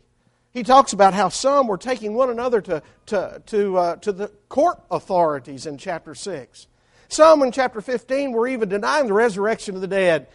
He 0.52 0.64
talks 0.64 0.94
about 0.94 1.14
how 1.14 1.30
some 1.30 1.68
were 1.68 1.78
taking 1.78 2.14
one 2.14 2.30
another 2.30 2.62
to, 2.62 2.84
to, 3.08 3.42
to, 3.48 3.78
uh, 3.78 3.96
to 3.98 4.12
the 4.12 4.28
court 4.50 4.82
authorities 4.92 5.66
in 5.66 5.78
chapter 5.78 6.14
6. 6.14 6.68
Some 7.08 7.42
in 7.42 7.52
chapter 7.52 7.82
15 7.82 8.32
were 8.32 8.48
even 8.48 8.70
denying 8.70 9.08
the 9.08 9.14
resurrection 9.14 9.76
of 9.76 9.82
the 9.82 9.88
dead. 9.88 10.28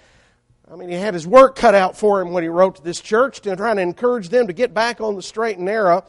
I 0.71 0.75
mean, 0.75 0.89
he 0.89 0.97
had 0.97 1.15
his 1.15 1.27
work 1.27 1.55
cut 1.55 1.75
out 1.75 1.97
for 1.97 2.21
him 2.21 2.33
when 2.33 2.43
he 2.43 2.49
wrote 2.49 2.77
to 2.77 2.83
this 2.83 3.01
church 3.01 3.41
to 3.43 3.55
try 3.55 3.75
to 3.75 3.81
encourage 3.81 4.31
them 4.31 4.49
to 4.49 4.53
get 4.53 4.75
back 4.75 5.01
on 5.01 5.15
the 5.15 5.23
straight 5.23 5.57
and 5.57 5.67
narrow. 5.67 6.05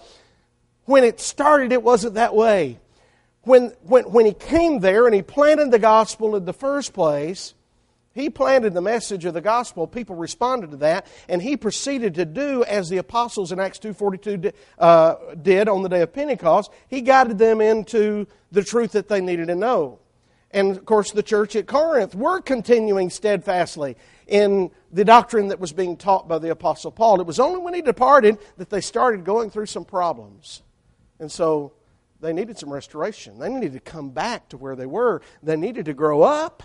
When 0.86 1.03
it 1.03 1.20
started, 1.20 1.72
it 1.72 1.84
wasn't 1.84 2.15
that 2.15 2.34
way. 2.34 2.79
When, 3.48 3.72
when, 3.84 4.04
when 4.12 4.25
he 4.25 4.34
came 4.34 4.82
there 4.82 5.06
and 5.06 5.16
he 5.16 5.22
planted 5.22 5.72
the 5.72 5.80
gospel 5.80 6.36
in 6.36 6.44
the 6.44 6.51
first 6.51 6.92
place, 6.92 7.54
he 8.13 8.30
planted 8.30 8.74
the 8.74 8.82
message 8.82 9.24
of 9.24 9.34
the 9.34 9.39
gospel. 9.39 9.88
People 9.88 10.18
responded 10.18 10.72
to 10.72 10.77
that, 10.77 11.08
and 11.30 11.42
he 11.42 11.56
proceeded 11.56 12.16
to 12.16 12.25
do 12.25 12.66
as 12.66 12.89
the 12.89 12.98
apostles 12.98 13.54
in 13.54 13.60
Acts 13.62 13.80
2.42 13.80 14.51
uh, 14.77 15.16
did 15.42 15.70
on 15.70 15.82
the 15.82 15.88
day 15.88 16.01
of 16.01 16.12
Pentecost. 16.12 16.74
He 16.89 17.00
guided 17.00 17.38
them 17.38 17.62
into 17.62 18.27
the 18.51 18.66
truth 18.66 18.92
that 18.92 19.08
they 19.08 19.22
needed 19.22 19.48
to 19.48 19.56
know. 19.56 20.00
And, 20.51 20.75
of 20.75 20.84
course, 20.84 21.12
the 21.12 21.24
church 21.24 21.56
at 21.56 21.68
Corinth 21.68 22.16
were 22.16 22.42
continuing 22.42 23.10
steadfastly 23.10 23.96
in 24.27 24.72
the 24.92 25.06
doctrine 25.06 25.48
that 25.48 25.60
was 25.62 25.72
being 25.72 25.96
taught 25.96 26.27
by 26.27 26.38
the 26.38 26.50
Apostle 26.50 26.92
Paul. 26.92 27.22
It 27.22 27.27
was 27.27 27.39
only 27.39 27.62
when 27.62 27.74
he 27.74 27.82
departed 27.82 28.39
that 28.58 28.70
they 28.70 28.82
started 28.82 29.24
going 29.24 29.51
through 29.51 29.68
some 29.68 29.86
problems. 29.86 30.63
And 31.18 31.32
so 31.32 31.72
they 32.20 32.34
needed 32.34 32.58
some 32.58 32.72
restoration. 32.72 33.40
They 33.40 33.50
needed 33.50 33.74
to 33.74 33.80
come 33.80 34.10
back 34.10 34.50
to 34.50 34.58
where 34.58 34.76
they 34.76 34.86
were. 34.86 35.22
They 35.44 35.56
needed 35.56 35.86
to 35.86 35.94
grow 35.94 36.24
up. 36.24 36.64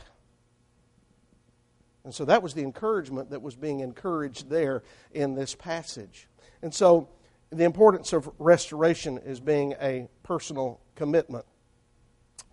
And 2.05 2.15
so 2.15 2.25
that 2.25 2.43
was 2.43 2.55
the 2.55 2.63
encouragement 2.63 3.31
that 3.31 3.43
was 3.43 3.55
being 3.55 3.81
encouraged 3.81 4.49
there 4.49 4.83
in 5.13 5.35
this 5.35 5.55
passage. 5.55 6.27
And 6.63 6.75
so 6.75 7.09
the 7.51 7.65
importance 7.65 8.13
of 8.13 8.31
restoration 8.39 9.19
is 9.19 9.41
being 9.41 9.75
a 9.81 10.09
personal 10.23 10.81
commitment. 10.95 11.45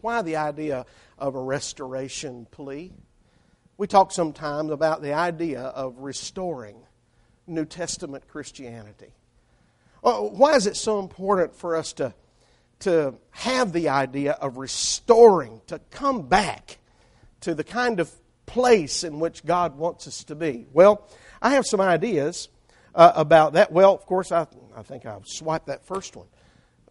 Why 0.01 0.21
the 0.21 0.35
idea 0.35 0.85
of 1.17 1.35
a 1.35 1.41
restoration 1.41 2.47
plea? 2.51 2.93
We 3.77 3.87
talk 3.87 4.11
sometimes 4.11 4.71
about 4.71 5.01
the 5.01 5.13
idea 5.13 5.61
of 5.61 5.99
restoring 5.99 6.75
New 7.47 7.65
Testament 7.65 8.27
Christianity. 8.27 9.13
Why 10.01 10.55
is 10.55 10.67
it 10.67 10.77
so 10.77 10.99
important 10.99 11.55
for 11.55 11.75
us 11.75 11.93
to, 11.93 12.13
to 12.79 13.15
have 13.31 13.73
the 13.73 13.89
idea 13.89 14.33
of 14.33 14.57
restoring, 14.57 15.61
to 15.67 15.79
come 15.91 16.23
back 16.27 16.77
to 17.41 17.53
the 17.53 17.63
kind 17.63 17.99
of 17.99 18.11
place 18.45 19.03
in 19.03 19.19
which 19.19 19.45
God 19.45 19.77
wants 19.77 20.07
us 20.07 20.23
to 20.25 20.35
be? 20.35 20.67
Well, 20.73 21.07
I 21.41 21.51
have 21.51 21.65
some 21.65 21.81
ideas 21.81 22.49
uh, 22.95 23.11
about 23.15 23.53
that. 23.53 23.71
Well, 23.71 23.93
of 23.93 24.05
course, 24.05 24.31
I, 24.31 24.47
I 24.75 24.81
think 24.81 25.05
I'll 25.05 25.23
swipe 25.25 25.65
that 25.65 25.85
first 25.85 26.15
one. 26.15 26.27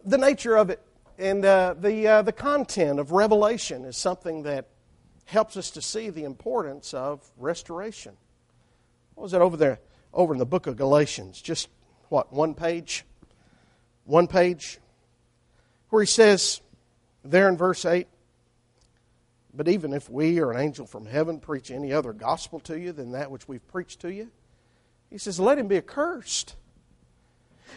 The 0.05 0.17
nature 0.17 0.55
of 0.55 0.69
it 0.69 0.81
and 1.19 1.43
uh, 1.43 1.75
the, 1.77 2.07
uh, 2.07 2.21
the 2.21 2.31
content 2.31 2.97
of 2.97 3.11
Revelation 3.11 3.83
is 3.83 3.97
something 3.97 4.43
that 4.43 4.69
helps 5.25 5.57
us 5.57 5.69
to 5.71 5.81
see 5.81 6.09
the 6.09 6.23
importance 6.23 6.93
of 6.93 7.29
restoration. 7.37 8.15
What 9.15 9.23
was 9.23 9.33
it 9.33 9.41
over 9.41 9.57
there, 9.57 9.79
over 10.13 10.33
in 10.33 10.39
the 10.39 10.45
book 10.45 10.65
of 10.65 10.77
Galatians? 10.77 11.41
Just 11.41 11.67
what, 12.07 12.31
one 12.31 12.55
page? 12.55 13.03
One 14.05 14.27
page? 14.27 14.79
Where 15.89 16.01
he 16.03 16.07
says, 16.07 16.61
there 17.23 17.49
in 17.49 17.57
verse 17.57 17.85
8, 17.85 18.07
but 19.53 19.67
even 19.67 19.93
if 19.93 20.09
we 20.09 20.39
or 20.39 20.51
an 20.51 20.59
angel 20.59 20.85
from 20.85 21.05
heaven 21.05 21.39
preach 21.39 21.71
any 21.71 21.91
other 21.91 22.13
gospel 22.13 22.59
to 22.61 22.79
you 22.79 22.91
than 22.91 23.11
that 23.13 23.31
which 23.31 23.47
we've 23.47 23.67
preached 23.67 24.01
to 24.01 24.13
you, 24.13 24.29
he 25.09 25.17
says, 25.17 25.39
let 25.39 25.57
him 25.57 25.67
be 25.67 25.77
accursed. 25.77 26.55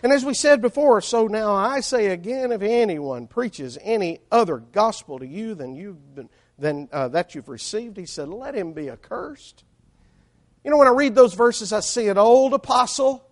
And 0.02 0.12
as 0.12 0.24
we 0.24 0.34
said 0.34 0.60
before, 0.60 1.00
so 1.00 1.26
now 1.26 1.54
I 1.54 1.80
say 1.80 2.08
again, 2.08 2.52
if 2.52 2.62
anyone 2.62 3.26
preaches 3.26 3.78
any 3.82 4.20
other 4.30 4.58
gospel 4.58 5.18
to 5.18 5.26
you 5.26 5.54
than 5.54 5.74
you've 5.74 6.14
been, 6.14 6.28
than 6.58 6.88
uh, 6.92 7.08
that 7.08 7.34
you've 7.34 7.48
received, 7.48 7.96
he 7.96 8.06
said, 8.06 8.28
let 8.28 8.54
him 8.54 8.72
be 8.72 8.90
accursed. 8.90 9.64
You 10.64 10.70
know, 10.70 10.76
when 10.76 10.88
I 10.88 10.92
read 10.92 11.14
those 11.14 11.34
verses, 11.34 11.72
I 11.72 11.80
see 11.80 12.08
an 12.08 12.18
old 12.18 12.54
apostle 12.54 13.24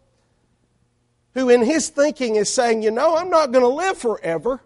who, 1.34 1.48
in 1.48 1.62
his 1.62 1.88
thinking, 1.88 2.36
is 2.36 2.52
saying, 2.52 2.82
you 2.82 2.90
know, 2.90 3.16
I'm 3.16 3.30
not 3.30 3.52
going 3.52 3.62
to 3.62 3.68
live 3.68 3.98
forever. 3.98 4.60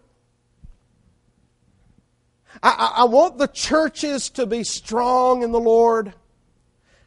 I, 2.61 2.93
I 2.97 3.03
want 3.05 3.37
the 3.37 3.47
churches 3.47 4.29
to 4.31 4.45
be 4.45 4.63
strong 4.63 5.43
in 5.43 5.51
the 5.51 5.59
Lord. 5.59 6.13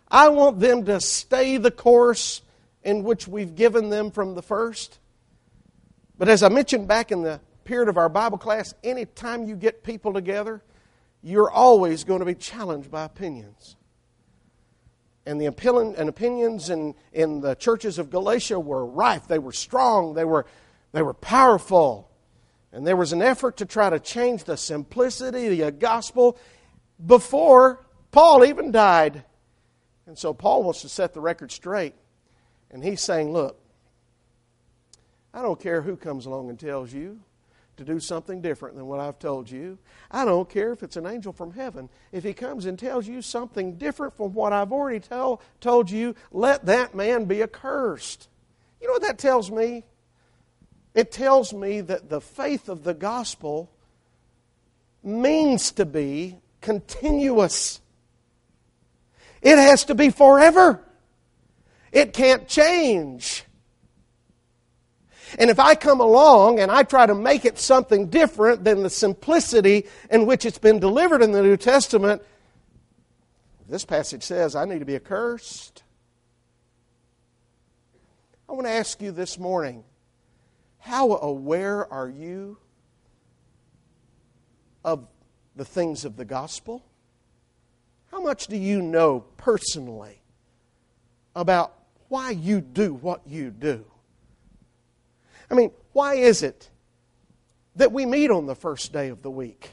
I 0.09 0.29
want 0.29 0.61
them 0.61 0.85
to 0.87 1.01
stay 1.01 1.57
the 1.57 1.71
course 1.71 2.43
in 2.83 3.03
which 3.03 3.29
we've 3.29 3.55
given 3.55 3.91
them 3.91 4.11
from 4.11 4.35
the 4.35 4.43
first. 4.43 4.99
But 6.17 6.29
as 6.29 6.43
I 6.43 6.49
mentioned 6.49 6.89
back 6.89 7.13
in 7.13 7.23
the 7.23 7.41
period 7.65 7.89
of 7.89 7.97
our 7.97 8.09
Bible 8.09 8.39
class, 8.39 8.75
anytime 8.83 9.45
you 9.45 9.55
get 9.55 9.83
people 9.83 10.13
together, 10.13 10.63
you're 11.23 11.51
always 11.51 12.05
going 12.05 12.21
to 12.21 12.27
be 12.27 12.35
challenged 12.35 12.91
by 12.91 13.05
opinions. 13.05 13.77
And 15.27 15.39
the 15.39 15.47
opinions 15.47 16.71
in, 16.71 16.95
in 17.13 17.43
the 17.43 17.55
churches 17.55 17.99
of 17.99 18.09
Galatia 18.09 18.59
were 18.59 18.87
rife. 18.87 19.29
They 19.29 19.39
were 19.39 19.53
strong. 19.53 20.15
They 20.15 20.25
were, 20.25 20.47
they 20.93 21.03
were 21.03 21.13
powerful. 21.13 22.08
And 22.73 22.87
there 22.87 22.97
was 22.97 23.13
an 23.13 23.23
effort 23.23 23.59
to 23.59 23.67
try 23.67 23.91
to 23.91 23.99
change 23.99 24.45
the 24.45 24.57
simplicity 24.57 25.47
of 25.47 25.59
the 25.59 25.73
gospel 25.73 26.39
before 27.05 27.85
Paul 28.11 28.45
even 28.45 28.71
died. 28.71 29.25
And 30.07 30.19
so 30.19 30.35
Paul 30.35 30.63
wants 30.63 30.83
to 30.83 30.89
set 30.89 31.15
the 31.15 31.21
record 31.21 31.53
straight. 31.53 31.95
And 32.71 32.85
he's 32.85 33.01
saying, 33.01 33.33
Look, 33.33 33.59
I 35.33 35.43
don't 35.43 35.61
care 35.61 35.83
who 35.83 35.97
comes 35.97 36.27
along 36.27 36.51
and 36.51 36.59
tells 36.59 36.93
you 36.93 37.21
to 37.79 37.85
do 37.85 38.01
something 38.01 38.41
different 38.43 38.75
than 38.75 38.87
what 38.87 39.01
I've 39.01 39.19
told 39.19 39.51
you. 39.51 39.79
I 40.11 40.25
don't 40.25 40.49
care 40.49 40.73
if 40.73 40.83
it's 40.83 40.97
an 40.97 41.07
angel 41.07 41.33
from 41.33 41.53
heaven. 41.53 41.89
If 42.11 42.25
he 42.25 42.35
comes 42.35 42.67
and 42.67 42.79
tells 42.79 43.07
you 43.07 43.23
something 43.23 43.77
different 43.77 44.17
from 44.17 44.35
what 44.35 44.53
I've 44.53 44.73
already 44.73 45.01
tell, 45.01 45.41
told 45.61 45.91
you, 45.91 46.15
let 46.33 46.67
that 46.67 46.95
man 46.95 47.27
be 47.27 47.43
accursed. 47.43 48.29
You 48.81 48.89
know 48.89 48.95
what 48.95 49.03
that 49.03 49.19
tells 49.19 49.51
me? 49.51 49.85
It 50.99 51.13
tells 51.13 51.55
me 51.55 51.81
that 51.83 52.09
the 52.09 52.21
faith 52.21 52.69
of 52.69 52.83
the 52.83 52.93
gospel 52.93 53.71
means 55.05 55.71
to 55.71 55.87
be 55.87 56.39
continuous. 56.61 57.81
It 59.41 59.59
has 59.59 59.85
to 59.85 59.95
be 59.95 60.11
forever. 60.11 60.83
It 61.93 62.13
can't 62.13 62.49
change. 62.49 63.45
And 65.39 65.51
if 65.51 65.61
I 65.61 65.77
come 65.77 66.01
along 66.01 66.59
and 66.59 66.69
I 66.69 66.83
try 66.83 67.07
to 67.07 67.15
make 67.15 67.45
it 67.45 67.61
something 67.61 68.09
different 68.09 68.65
than 68.65 68.83
the 68.83 68.91
simplicity 68.91 69.87
in 70.11 70.27
which 70.27 70.45
it's 70.45 70.59
been 70.59 70.81
delivered 70.81 71.23
in 71.23 71.31
the 71.31 71.45
New 71.45 71.57
Testament, 71.57 72.23
this 73.69 73.85
passage 73.85 74.25
says 74.25 74.57
I 74.57 74.65
need 74.65 74.81
to 74.81 74.85
be 74.85 74.97
accursed. 74.97 75.85
I 78.49 78.53
want 78.53 78.67
to 78.67 78.73
ask 78.73 79.01
you 79.01 79.13
this 79.13 79.39
morning 79.39 79.85
how 80.79 81.17
aware 81.17 81.91
are 81.93 82.09
you 82.09 82.59
of 84.85 85.07
the 85.57 85.65
things 85.65 86.05
of 86.05 86.17
the 86.17 86.25
gospel? 86.25 86.85
How 88.11 88.23
much 88.23 88.47
do 88.47 88.57
you 88.57 88.81
know 88.81 89.21
personally 89.37 90.23
about 91.35 91.75
why 92.09 92.31
you 92.31 92.61
do 92.61 92.95
what 92.95 93.27
you 93.27 93.51
do? 93.51 93.85
I 95.51 95.55
mean, 95.55 95.71
why 95.93 96.15
is 96.15 96.43
it 96.43 96.71
that 97.77 97.93
we 97.93 98.07
meet 98.07 98.31
on 98.31 98.47
the 98.47 98.55
first 98.55 98.93
day 98.93 99.09
of 99.09 99.23
the 99.23 99.31
week? 99.31 99.71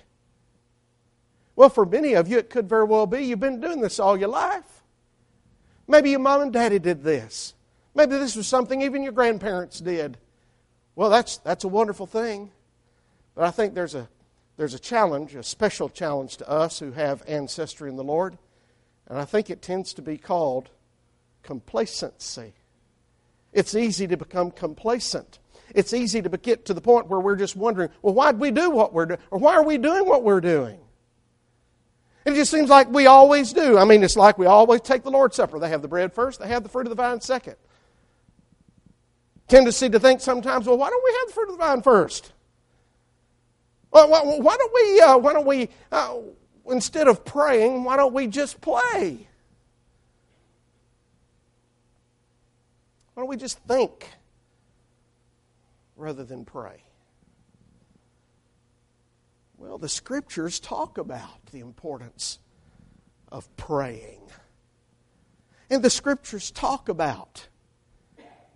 Well, 1.56 1.70
for 1.70 1.86
many 1.86 2.14
of 2.14 2.28
you, 2.28 2.38
it 2.38 2.50
could 2.50 2.68
very 2.68 2.84
well 2.84 3.08
be 3.08 3.24
you've 3.24 3.40
been 3.40 3.62
doing 3.62 3.82
this 3.82 4.00
all 4.00 4.18
your 4.18 4.30
life. 4.30 4.84
Maybe 5.88 6.10
your 6.10 6.20
mom 6.20 6.42
and 6.42 6.54
daddy 6.54 6.80
did 6.80 7.04
this. 7.04 7.54
Maybe 7.94 8.18
this 8.18 8.36
was 8.36 8.48
something 8.48 8.82
even 8.82 9.04
your 9.04 9.14
grandparents 9.14 9.80
did. 9.80 10.18
Well, 10.96 11.10
that's, 11.10 11.38
that's 11.38 11.64
a 11.64 11.68
wonderful 11.68 12.08
thing. 12.08 12.52
But 13.36 13.46
I 13.46 13.52
think 13.52 13.74
there's 13.74 13.96
a, 13.96 14.08
there's 14.58 14.74
a 14.74 14.80
challenge, 14.80 15.36
a 15.36 15.44
special 15.44 15.90
challenge 15.90 16.38
to 16.38 16.50
us 16.50 16.80
who 16.80 16.92
have 16.92 17.24
ancestry 17.28 17.90
in 17.90 17.98
the 17.98 18.04
Lord. 18.04 18.38
And 19.08 19.20
I 19.20 19.26
think 19.26 19.50
it 19.50 19.62
tends 19.62 19.94
to 19.96 20.02
be 20.02 20.18
called 20.18 20.70
complacency. 21.44 22.54
It's 23.52 23.76
easy 23.76 24.08
to 24.08 24.18
become 24.18 24.52
complacent. 24.52 25.40
It's 25.74 25.94
easy 25.94 26.22
to 26.22 26.30
get 26.30 26.66
to 26.66 26.74
the 26.74 26.82
point 26.82 27.08
where 27.08 27.20
we're 27.20 27.36
just 27.36 27.56
wondering, 27.56 27.90
well, 28.02 28.14
why'd 28.14 28.40
we 28.40 28.52
do 28.52 28.70
what 28.70 28.94
we're 28.94 29.06
doing? 29.06 29.20
Or 29.32 29.40
why 29.40 29.56
are 29.56 29.64
we 29.64 29.78
doing 29.78 30.06
what 30.06 30.24
we're 30.24 30.42
doing? 30.42 30.80
It 32.26 32.34
just 32.34 32.50
seems 32.50 32.70
like 32.70 32.90
we 32.90 33.06
always 33.06 33.54
do. 33.54 33.78
I 33.78 33.86
mean, 33.86 34.04
it's 34.04 34.16
like 34.16 34.38
we 34.38 34.48
always 34.48 34.82
take 34.82 35.04
the 35.04 35.12
Lord's 35.12 35.36
Supper. 35.36 35.60
They 35.60 35.70
have 35.70 35.82
the 35.82 35.88
bread 35.88 36.14
first, 36.14 36.40
they 36.40 36.48
have 36.48 36.64
the 36.64 36.70
fruit 36.70 36.88
of 36.88 36.90
the 36.90 36.96
vine 36.96 37.22
second. 37.22 37.56
Tendency 39.48 39.90
to 39.90 40.00
think 40.00 40.22
sometimes, 40.22 40.66
well, 40.66 40.78
why 40.78 40.90
don't 40.90 41.04
we 41.04 41.16
have 41.20 41.28
the 41.28 41.34
fruit 41.34 41.50
of 41.50 41.58
the 41.58 41.64
vine 41.64 41.82
first? 41.82 42.32
Well, 43.92 44.10
why, 44.10 44.58
don't 44.58 44.74
we, 44.74 45.02
uh, 45.02 45.18
why 45.18 45.34
don't 45.34 45.46
we 45.46 45.70
uh, 45.92 46.16
instead 46.68 47.08
of 47.08 47.24
praying, 47.24 47.84
why 47.84 47.96
don't 47.96 48.14
we 48.14 48.28
just 48.28 48.60
play? 48.60 49.28
Why 53.14 53.22
don't 53.22 53.30
we 53.30 53.38
just 53.38 53.60
think 53.60 54.10
rather 55.96 56.24
than 56.24 56.44
pray? 56.44 56.84
Well, 59.58 59.78
the 59.78 59.90
scriptures 59.90 60.60
talk 60.60 60.98
about 60.98 61.46
the 61.52 61.62
importance 61.62 62.40
of 63.32 63.56
praying. 63.56 64.22
And 65.70 65.82
the 65.82 65.90
scriptures 65.90 66.52
talk 66.52 66.90
about 66.90 67.48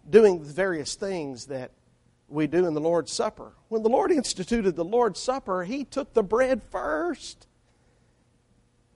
doing 0.09 0.39
the 0.39 0.53
various 0.53 0.95
things 0.95 1.45
that 1.47 1.71
we 2.27 2.47
do 2.47 2.65
in 2.67 2.73
the 2.73 2.81
Lord's 2.81 3.11
Supper. 3.11 3.53
When 3.69 3.83
the 3.83 3.89
Lord 3.89 4.11
instituted 4.11 4.75
the 4.75 4.85
Lord's 4.85 5.19
Supper, 5.19 5.63
He 5.63 5.83
took 5.83 6.13
the 6.13 6.23
bread 6.23 6.61
first. 6.71 7.47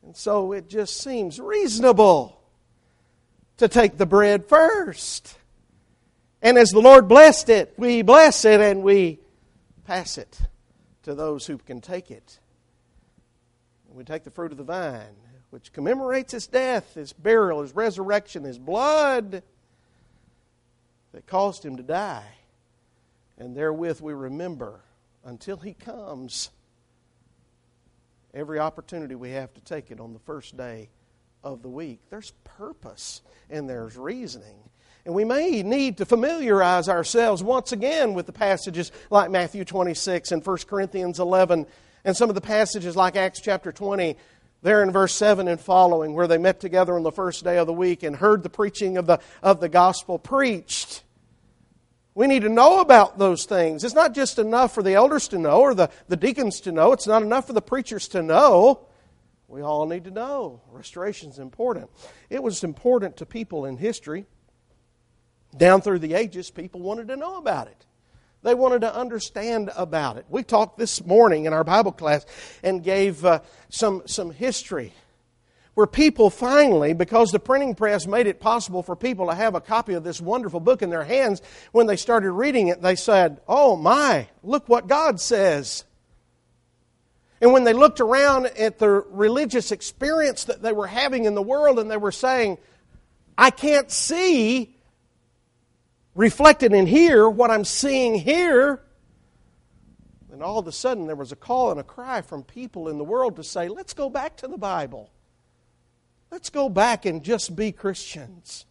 And 0.03 0.15
so 0.15 0.51
it 0.51 0.69
just 0.69 0.97
seems 0.97 1.39
reasonable 1.39 2.39
to 3.57 3.67
take 3.67 3.97
the 3.97 4.05
bread 4.05 4.47
first. 4.47 5.37
And 6.41 6.57
as 6.57 6.71
the 6.71 6.81
Lord 6.81 7.07
blessed 7.07 7.49
it, 7.49 7.73
we 7.77 8.01
bless 8.01 8.43
it 8.43 8.59
and 8.59 8.83
we 8.83 9.19
pass 9.85 10.17
it 10.17 10.41
to 11.03 11.15
those 11.15 11.45
who 11.45 11.57
can 11.57 11.79
take 11.79 12.11
it. 12.11 12.39
We 13.89 14.03
take 14.03 14.23
the 14.23 14.31
fruit 14.31 14.51
of 14.51 14.57
the 14.57 14.63
vine, 14.63 15.15
which 15.51 15.71
commemorates 15.71 16.33
his 16.33 16.47
death, 16.47 16.95
his 16.95 17.13
burial, 17.13 17.61
his 17.61 17.75
resurrection, 17.75 18.43
his 18.43 18.57
blood 18.57 19.43
that 21.13 21.25
caused 21.27 21.63
him 21.63 21.77
to 21.77 21.83
die. 21.83 22.27
And 23.37 23.55
therewith 23.55 24.01
we 24.01 24.13
remember 24.13 24.81
until 25.23 25.57
he 25.57 25.73
comes 25.73 26.49
every 28.33 28.59
opportunity 28.59 29.15
we 29.15 29.31
have 29.31 29.53
to 29.53 29.61
take 29.61 29.91
it 29.91 29.99
on 29.99 30.13
the 30.13 30.19
first 30.19 30.57
day 30.57 30.89
of 31.43 31.61
the 31.61 31.69
week. 31.69 31.99
There's 32.09 32.31
purpose 32.43 33.21
and 33.49 33.69
there's 33.69 33.97
reasoning. 33.97 34.57
And 35.05 35.13
we 35.13 35.25
may 35.25 35.63
need 35.63 35.97
to 35.97 36.05
familiarize 36.05 36.87
ourselves 36.87 37.43
once 37.43 37.71
again 37.71 38.13
with 38.13 38.25
the 38.25 38.31
passages 38.31 38.91
like 39.09 39.29
Matthew 39.29 39.65
26 39.65 40.31
and 40.31 40.45
1 40.45 40.57
Corinthians 40.67 41.19
11 41.19 41.67
and 42.05 42.17
some 42.17 42.29
of 42.29 42.35
the 42.35 42.41
passages 42.41 42.95
like 42.95 43.15
Acts 43.15 43.41
chapter 43.41 43.71
20 43.71 44.17
there 44.63 44.81
in 44.81 44.91
verse 44.91 45.13
7 45.13 45.47
and 45.47 45.59
following 45.59 46.13
where 46.13 46.27
they 46.27 46.37
met 46.37 46.59
together 46.59 46.95
on 46.95 47.03
the 47.03 47.11
first 47.11 47.43
day 47.43 47.57
of 47.57 47.67
the 47.67 47.73
week 47.73 48.01
and 48.01 48.15
heard 48.15 48.41
the 48.41 48.49
preaching 48.49 48.97
of 48.97 49.05
the, 49.05 49.19
of 49.43 49.59
the 49.59 49.69
gospel 49.69 50.17
preached. 50.17 51.03
We 52.15 52.27
need 52.27 52.43
to 52.43 52.49
know 52.49 52.79
about 52.79 53.19
those 53.19 53.45
things. 53.45 53.83
It's 53.83 53.93
not 53.93 54.13
just 54.13 54.39
enough 54.39 54.73
for 54.73 54.81
the 54.81 54.93
elders 54.93 55.27
to 55.29 55.37
know 55.37 55.61
or 55.61 55.75
the, 55.75 55.89
the 56.07 56.15
deacons 56.15 56.61
to 56.61 56.71
know. 56.71 56.93
It's 56.93 57.07
not 57.07 57.23
enough 57.23 57.47
for 57.47 57.53
the 57.53 57.61
preachers 57.61 58.07
to 58.09 58.23
know. 58.23 58.87
We 59.47 59.61
all 59.61 59.85
need 59.85 60.05
to 60.05 60.11
know. 60.11 60.61
Restoration 60.71 61.29
is 61.29 61.39
important. 61.39 61.89
It 62.29 62.41
was 62.41 62.63
important 62.63 63.17
to 63.17 63.25
people 63.25 63.65
in 63.65 63.77
history. 63.77 64.25
Down 65.55 65.81
through 65.81 65.99
the 65.99 66.13
ages, 66.13 66.49
people 66.49 66.81
wanted 66.81 67.09
to 67.09 67.17
know 67.17 67.37
about 67.37 67.67
it. 67.67 67.85
They 68.43 68.53
wanted 68.53 68.81
to 68.81 68.93
understand 68.93 69.71
about 69.75 70.17
it. 70.17 70.25
We 70.29 70.43
talked 70.43 70.77
this 70.77 71.03
morning 71.05 71.45
in 71.45 71.53
our 71.53 71.63
Bible 71.63 71.93
class 71.93 72.25
and 72.61 72.83
gave 72.83 73.23
uh, 73.23 73.39
some, 73.69 74.03
some 74.05 74.31
history 74.31 74.93
where 75.75 75.87
people 75.87 76.29
finally, 76.29 76.93
because 76.93 77.31
the 77.31 77.39
printing 77.39 77.73
press 77.73 78.05
made 78.05 78.27
it 78.27 78.39
possible 78.39 78.83
for 78.83 78.95
people 78.95 79.27
to 79.27 79.35
have 79.35 79.55
a 79.55 79.61
copy 79.61 79.93
of 79.93 80.03
this 80.03 80.21
wonderful 80.21 80.59
book 80.59 80.81
in 80.81 80.89
their 80.89 81.03
hands, 81.03 81.41
when 81.71 81.87
they 81.87 81.95
started 81.95 82.31
reading 82.31 82.67
it, 82.67 82.81
they 82.81 82.95
said, 82.95 83.41
Oh 83.47 83.75
my, 83.75 84.27
look 84.43 84.69
what 84.69 84.87
God 84.87 85.19
says. 85.19 85.83
And 87.41 87.51
when 87.51 87.63
they 87.63 87.73
looked 87.73 87.99
around 87.99 88.45
at 88.45 88.77
the 88.77 88.89
religious 88.89 89.71
experience 89.71 90.45
that 90.45 90.61
they 90.61 90.71
were 90.71 90.87
having 90.87 91.25
in 91.25 91.33
the 91.33 91.41
world 91.41 91.79
and 91.79 91.89
they 91.89 91.97
were 91.97 92.11
saying, 92.11 92.57
I 93.37 93.49
can't 93.49 93.91
see 93.91 94.72
reflected 96.15 96.73
in 96.73 96.85
here 96.85 97.29
what 97.29 97.51
I'm 97.51 97.65
seeing 97.65 98.15
here. 98.15 98.81
And 100.31 100.41
all 100.41 100.57
of 100.57 100.67
a 100.67 100.71
sudden, 100.71 101.05
there 101.05 101.15
was 101.15 101.31
a 101.31 101.35
call 101.35 101.71
and 101.71 101.79
a 101.79 101.83
cry 101.83 102.21
from 102.21 102.43
people 102.43 102.89
in 102.89 102.97
the 102.97 103.03
world 103.03 103.35
to 103.35 103.43
say, 103.43 103.67
let's 103.67 103.93
go 103.93 104.09
back 104.09 104.37
to 104.37 104.47
the 104.47 104.57
Bible. 104.57 105.11
Let's 106.31 106.49
go 106.49 106.69
back 106.69 107.05
and 107.05 107.23
just 107.23 107.55
be 107.55 107.71
Christians. 107.71 108.65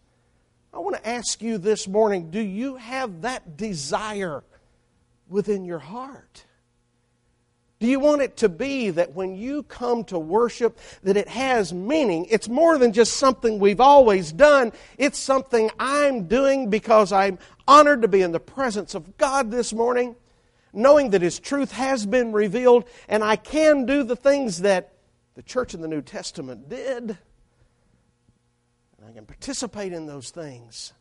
I 0.73 0.79
want 0.79 0.95
to 0.97 1.07
ask 1.07 1.41
you 1.41 1.57
this 1.57 1.87
morning 1.87 2.31
do 2.31 2.41
you 2.41 2.75
have 2.75 3.21
that 3.21 3.55
desire 3.55 4.43
within 5.29 5.63
your 5.63 5.79
heart? 5.79 6.45
Do 7.83 7.89
you 7.89 7.99
want 7.99 8.21
it 8.21 8.37
to 8.37 8.47
be 8.47 8.91
that 8.91 9.13
when 9.13 9.35
you 9.35 9.63
come 9.63 10.05
to 10.05 10.17
worship 10.17 10.79
that 11.01 11.17
it 11.17 11.27
has 11.27 11.73
meaning? 11.73 12.27
It's 12.29 12.47
more 12.47 12.77
than 12.77 12.93
just 12.93 13.17
something 13.17 13.59
we've 13.59 13.81
always 13.81 14.31
done. 14.31 14.71
It's 14.97 15.19
something 15.19 15.69
I'm 15.77 16.29
doing 16.29 16.69
because 16.69 17.11
I'm 17.11 17.39
honored 17.67 18.03
to 18.03 18.07
be 18.07 18.21
in 18.21 18.31
the 18.31 18.39
presence 18.39 18.95
of 18.95 19.17
God 19.17 19.51
this 19.51 19.73
morning, 19.73 20.15
knowing 20.71 21.09
that 21.09 21.21
his 21.21 21.39
truth 21.39 21.73
has 21.73 22.05
been 22.05 22.31
revealed 22.31 22.85
and 23.09 23.21
I 23.21 23.35
can 23.35 23.85
do 23.85 24.03
the 24.03 24.15
things 24.15 24.61
that 24.61 24.93
the 25.35 25.43
church 25.43 25.73
in 25.73 25.81
the 25.81 25.89
New 25.89 26.01
Testament 26.01 26.69
did. 26.69 27.17
And 28.97 29.09
I 29.09 29.11
can 29.11 29.25
participate 29.25 29.91
in 29.91 30.05
those 30.05 30.29
things. 30.29 30.93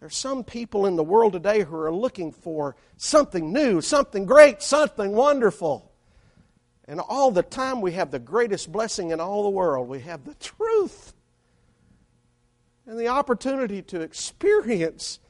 There's 0.00 0.16
some 0.16 0.44
people 0.44 0.86
in 0.86 0.96
the 0.96 1.04
world 1.04 1.34
today 1.34 1.60
who 1.60 1.76
are 1.76 1.92
looking 1.92 2.32
for 2.32 2.74
something 2.96 3.52
new, 3.52 3.82
something 3.82 4.24
great, 4.24 4.62
something 4.62 5.12
wonderful. 5.12 5.88
And 6.90 6.98
all 6.98 7.30
the 7.30 7.44
time 7.44 7.80
we 7.82 7.92
have 7.92 8.10
the 8.10 8.18
greatest 8.18 8.72
blessing 8.72 9.12
in 9.12 9.20
all 9.20 9.44
the 9.44 9.50
world. 9.50 9.88
We 9.88 10.00
have 10.00 10.24
the 10.24 10.34
truth 10.34 11.14
and 12.84 12.98
the 12.98 13.06
opportunity 13.06 13.80
to 13.82 14.00
experience 14.00 15.20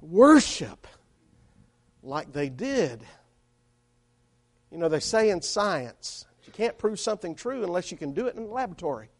worship 0.00 0.88
like 2.02 2.32
they 2.32 2.48
did. 2.48 3.04
You 4.72 4.78
know, 4.78 4.88
they 4.88 4.98
say 4.98 5.30
in 5.30 5.42
science, 5.42 6.26
you 6.42 6.52
can't 6.52 6.76
prove 6.76 6.98
something 6.98 7.36
true 7.36 7.62
unless 7.62 7.92
you 7.92 7.96
can 7.96 8.12
do 8.12 8.26
it 8.26 8.34
in 8.34 8.42
the 8.42 8.50
laboratory. 8.50 9.10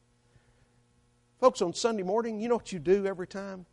Folks, 1.38 1.62
on 1.62 1.72
Sunday 1.72 2.02
morning, 2.02 2.40
you 2.40 2.48
know 2.48 2.56
what 2.56 2.72
you 2.72 2.80
do 2.80 3.06
every 3.06 3.28
time? 3.28 3.64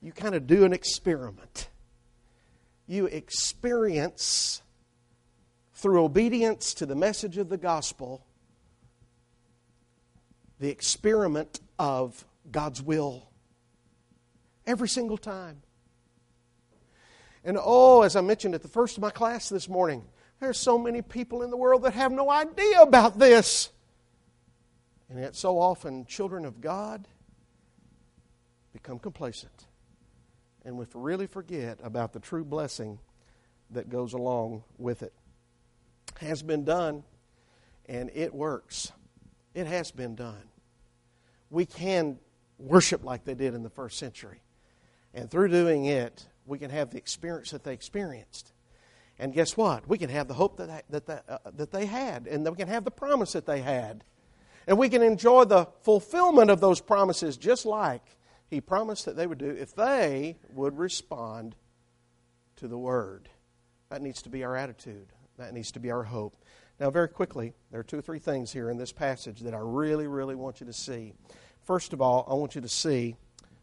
You 0.00 0.12
kind 0.12 0.36
of 0.36 0.46
do 0.46 0.64
an 0.64 0.72
experiment. 0.72 1.70
You 2.86 3.06
experience, 3.06 4.62
through 5.80 6.04
obedience 6.04 6.74
to 6.74 6.86
the 6.86 6.94
message 6.94 7.38
of 7.38 7.48
the 7.48 7.56
gospel, 7.56 8.24
the 10.58 10.68
experiment 10.68 11.60
of 11.78 12.24
God's 12.50 12.82
will. 12.82 13.28
Every 14.66 14.88
single 14.88 15.18
time. 15.18 15.62
And 17.44 17.58
oh, 17.60 18.02
as 18.02 18.14
I 18.14 18.20
mentioned 18.20 18.54
at 18.54 18.62
the 18.62 18.68
first 18.68 18.96
of 18.98 19.02
my 19.02 19.10
class 19.10 19.48
this 19.48 19.68
morning, 19.68 20.04
there's 20.38 20.58
so 20.58 20.78
many 20.78 21.02
people 21.02 21.42
in 21.42 21.50
the 21.50 21.56
world 21.56 21.82
that 21.82 21.94
have 21.94 22.12
no 22.12 22.30
idea 22.30 22.82
about 22.82 23.18
this. 23.18 23.70
And 25.08 25.18
yet, 25.18 25.34
so 25.34 25.58
often, 25.58 26.04
children 26.04 26.44
of 26.44 26.60
God 26.60 27.08
become 28.72 28.98
complacent 28.98 29.66
and 30.64 30.76
we 30.76 30.84
really 30.94 31.26
forget 31.26 31.78
about 31.82 32.12
the 32.12 32.20
true 32.20 32.44
blessing 32.44 32.98
that 33.70 33.88
goes 33.88 34.12
along 34.12 34.62
with 34.78 35.02
it. 35.02 35.12
Has 36.18 36.42
been 36.42 36.64
done, 36.64 37.04
and 37.86 38.10
it 38.14 38.34
works. 38.34 38.92
It 39.54 39.66
has 39.66 39.90
been 39.90 40.14
done. 40.14 40.42
We 41.48 41.64
can 41.64 42.18
worship 42.58 43.02
like 43.04 43.24
they 43.24 43.34
did 43.34 43.54
in 43.54 43.62
the 43.62 43.70
first 43.70 43.98
century. 43.98 44.42
And 45.14 45.30
through 45.30 45.48
doing 45.48 45.86
it, 45.86 46.26
we 46.46 46.58
can 46.58 46.70
have 46.70 46.90
the 46.90 46.98
experience 46.98 47.50
that 47.50 47.64
they 47.64 47.72
experienced. 47.72 48.52
And 49.18 49.32
guess 49.32 49.56
what? 49.56 49.88
We 49.88 49.98
can 49.98 50.10
have 50.10 50.28
the 50.28 50.34
hope 50.34 50.56
that, 50.58 50.84
that, 50.90 51.06
that, 51.06 51.24
uh, 51.28 51.38
that 51.56 51.72
they 51.72 51.86
had, 51.86 52.26
and 52.26 52.48
we 52.48 52.56
can 52.56 52.68
have 52.68 52.84
the 52.84 52.90
promise 52.90 53.32
that 53.32 53.46
they 53.46 53.60
had. 53.60 54.04
And 54.66 54.78
we 54.78 54.88
can 54.88 55.02
enjoy 55.02 55.44
the 55.44 55.66
fulfillment 55.82 56.50
of 56.50 56.60
those 56.60 56.80
promises 56.80 57.36
just 57.36 57.66
like 57.66 58.02
He 58.48 58.60
promised 58.60 59.04
that 59.06 59.16
they 59.16 59.26
would 59.26 59.38
do 59.38 59.50
if 59.50 59.74
they 59.74 60.36
would 60.54 60.78
respond 60.78 61.56
to 62.56 62.68
the 62.68 62.78
Word. 62.78 63.28
That 63.90 64.02
needs 64.02 64.22
to 64.22 64.30
be 64.30 64.44
our 64.44 64.56
attitude, 64.56 65.08
that 65.40 65.54
needs 65.54 65.72
to 65.72 65.80
be 65.80 65.90
our 65.90 66.04
hope. 66.04 66.36
Now, 66.78 66.90
very 66.90 67.08
quickly, 67.08 67.52
there 67.70 67.80
are 67.80 67.84
two 67.84 67.98
or 67.98 68.02
three 68.02 68.18
things 68.18 68.52
here 68.52 68.70
in 68.70 68.78
this 68.78 68.92
passage 68.92 69.40
that 69.40 69.54
I 69.54 69.58
really, 69.60 70.06
really 70.06 70.34
want 70.34 70.60
you 70.60 70.66
to 70.66 70.72
see. 70.72 71.12
First 71.64 71.92
of 71.92 72.00
all, 72.00 72.26
I 72.28 72.34
want 72.34 72.54
you 72.54 72.62
to 72.62 72.68
see 72.68 73.16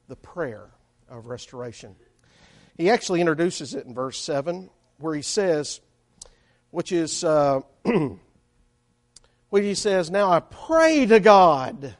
the 0.07 0.15
prayer 0.15 0.69
of 1.09 1.25
restoration. 1.25 1.95
He 2.77 2.89
actually 2.91 3.21
introduces 3.21 3.73
it 3.73 3.85
in 3.85 3.93
verse 3.95 4.19
7, 4.19 4.69
where 4.99 5.15
he 5.15 5.23
says, 5.23 5.81
which 6.69 6.91
is, 6.91 7.23
uh, 7.23 7.61
where 9.49 9.63
he 9.63 9.73
says, 9.73 10.11
Now 10.11 10.31
I 10.31 10.39
pray 10.39 11.05
to 11.07 11.19
God. 11.19 11.95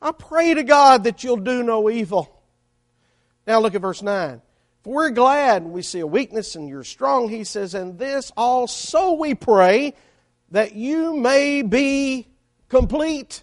I 0.00 0.12
pray 0.12 0.54
to 0.54 0.62
God 0.62 1.04
that 1.04 1.22
you'll 1.22 1.36
do 1.36 1.62
no 1.62 1.90
evil. 1.90 2.42
Now 3.46 3.60
look 3.60 3.74
at 3.74 3.82
verse 3.82 4.02
9. 4.02 4.40
We're 4.86 5.10
glad 5.10 5.64
we 5.64 5.82
see 5.82 5.98
a 5.98 6.06
weakness 6.06 6.54
and 6.54 6.68
you're 6.68 6.84
strong, 6.84 7.28
he 7.28 7.42
says, 7.42 7.74
and 7.74 7.98
this 7.98 8.30
also 8.36 9.14
we 9.14 9.34
pray 9.34 9.94
that 10.52 10.76
you 10.76 11.16
may 11.16 11.62
be 11.62 12.28
complete. 12.68 13.42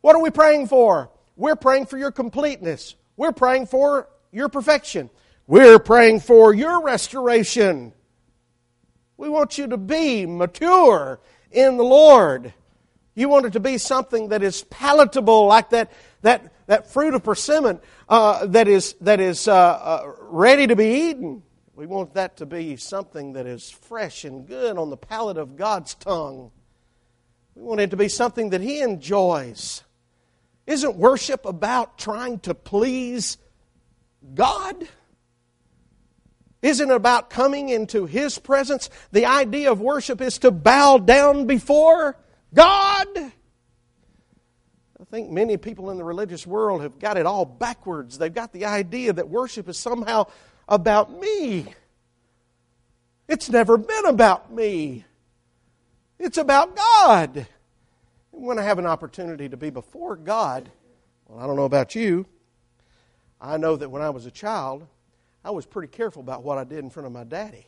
What 0.00 0.16
are 0.16 0.22
we 0.22 0.30
praying 0.30 0.68
for? 0.68 1.10
We're 1.36 1.54
praying 1.54 1.84
for 1.84 1.98
your 1.98 2.10
completeness. 2.10 2.96
We're 3.18 3.32
praying 3.32 3.66
for 3.66 4.08
your 4.32 4.48
perfection. 4.48 5.10
We're 5.46 5.78
praying 5.78 6.20
for 6.20 6.54
your 6.54 6.82
restoration. 6.82 7.92
We 9.18 9.28
want 9.28 9.58
you 9.58 9.66
to 9.66 9.76
be 9.76 10.24
mature 10.24 11.20
in 11.50 11.76
the 11.76 11.84
Lord. 11.84 12.54
You 13.14 13.28
want 13.28 13.44
it 13.44 13.52
to 13.52 13.60
be 13.60 13.76
something 13.76 14.30
that 14.30 14.42
is 14.42 14.62
palatable, 14.70 15.46
like 15.46 15.68
that, 15.70 15.92
that, 16.22 16.54
that 16.68 16.90
fruit 16.90 17.14
of 17.14 17.24
persimmon 17.24 17.80
uh, 18.08 18.46
that 18.46 18.68
is, 18.68 18.94
that 19.00 19.20
is 19.20 19.48
uh, 19.48 19.54
uh, 19.54 20.12
ready 20.20 20.66
to 20.66 20.76
be 20.76 21.08
eaten. 21.08 21.42
We 21.74 21.86
want 21.86 22.14
that 22.14 22.36
to 22.36 22.46
be 22.46 22.76
something 22.76 23.32
that 23.32 23.46
is 23.46 23.70
fresh 23.70 24.24
and 24.24 24.46
good 24.46 24.76
on 24.76 24.90
the 24.90 24.96
palate 24.96 25.38
of 25.38 25.56
God's 25.56 25.94
tongue. 25.94 26.50
We 27.54 27.62
want 27.62 27.80
it 27.80 27.90
to 27.90 27.96
be 27.96 28.08
something 28.08 28.50
that 28.50 28.60
He 28.60 28.80
enjoys. 28.80 29.82
Isn't 30.66 30.96
worship 30.96 31.46
about 31.46 31.96
trying 31.96 32.40
to 32.40 32.54
please 32.54 33.38
God? 34.34 34.86
Isn't 36.60 36.90
it 36.90 36.94
about 36.94 37.30
coming 37.30 37.70
into 37.70 38.04
His 38.04 38.38
presence? 38.38 38.90
The 39.12 39.24
idea 39.24 39.72
of 39.72 39.80
worship 39.80 40.20
is 40.20 40.36
to 40.40 40.50
bow 40.50 40.98
down 40.98 41.46
before 41.46 42.18
God. 42.52 43.32
I 45.08 45.10
think 45.10 45.30
many 45.30 45.56
people 45.56 45.90
in 45.90 45.96
the 45.96 46.04
religious 46.04 46.46
world 46.46 46.82
have 46.82 46.98
got 46.98 47.16
it 47.16 47.24
all 47.24 47.46
backwards. 47.46 48.18
They've 48.18 48.32
got 48.32 48.52
the 48.52 48.66
idea 48.66 49.14
that 49.14 49.30
worship 49.30 49.66
is 49.66 49.78
somehow 49.78 50.26
about 50.68 51.18
me. 51.18 51.74
It's 53.26 53.48
never 53.48 53.78
been 53.78 54.04
about 54.04 54.52
me. 54.52 55.06
It's 56.18 56.36
about 56.36 56.76
God. 56.76 57.36
And 57.36 57.46
when 58.46 58.58
I 58.58 58.62
have 58.62 58.78
an 58.78 58.86
opportunity 58.86 59.48
to 59.48 59.56
be 59.56 59.70
before 59.70 60.14
God, 60.14 60.70
well, 61.26 61.42
I 61.42 61.46
don't 61.46 61.56
know 61.56 61.64
about 61.64 61.94
you. 61.94 62.26
I 63.40 63.56
know 63.56 63.76
that 63.76 63.90
when 63.90 64.02
I 64.02 64.10
was 64.10 64.26
a 64.26 64.30
child, 64.30 64.86
I 65.42 65.52
was 65.52 65.64
pretty 65.64 65.88
careful 65.88 66.20
about 66.20 66.42
what 66.42 66.58
I 66.58 66.64
did 66.64 66.80
in 66.80 66.90
front 66.90 67.06
of 67.06 67.12
my 67.12 67.24
daddy. 67.24 67.64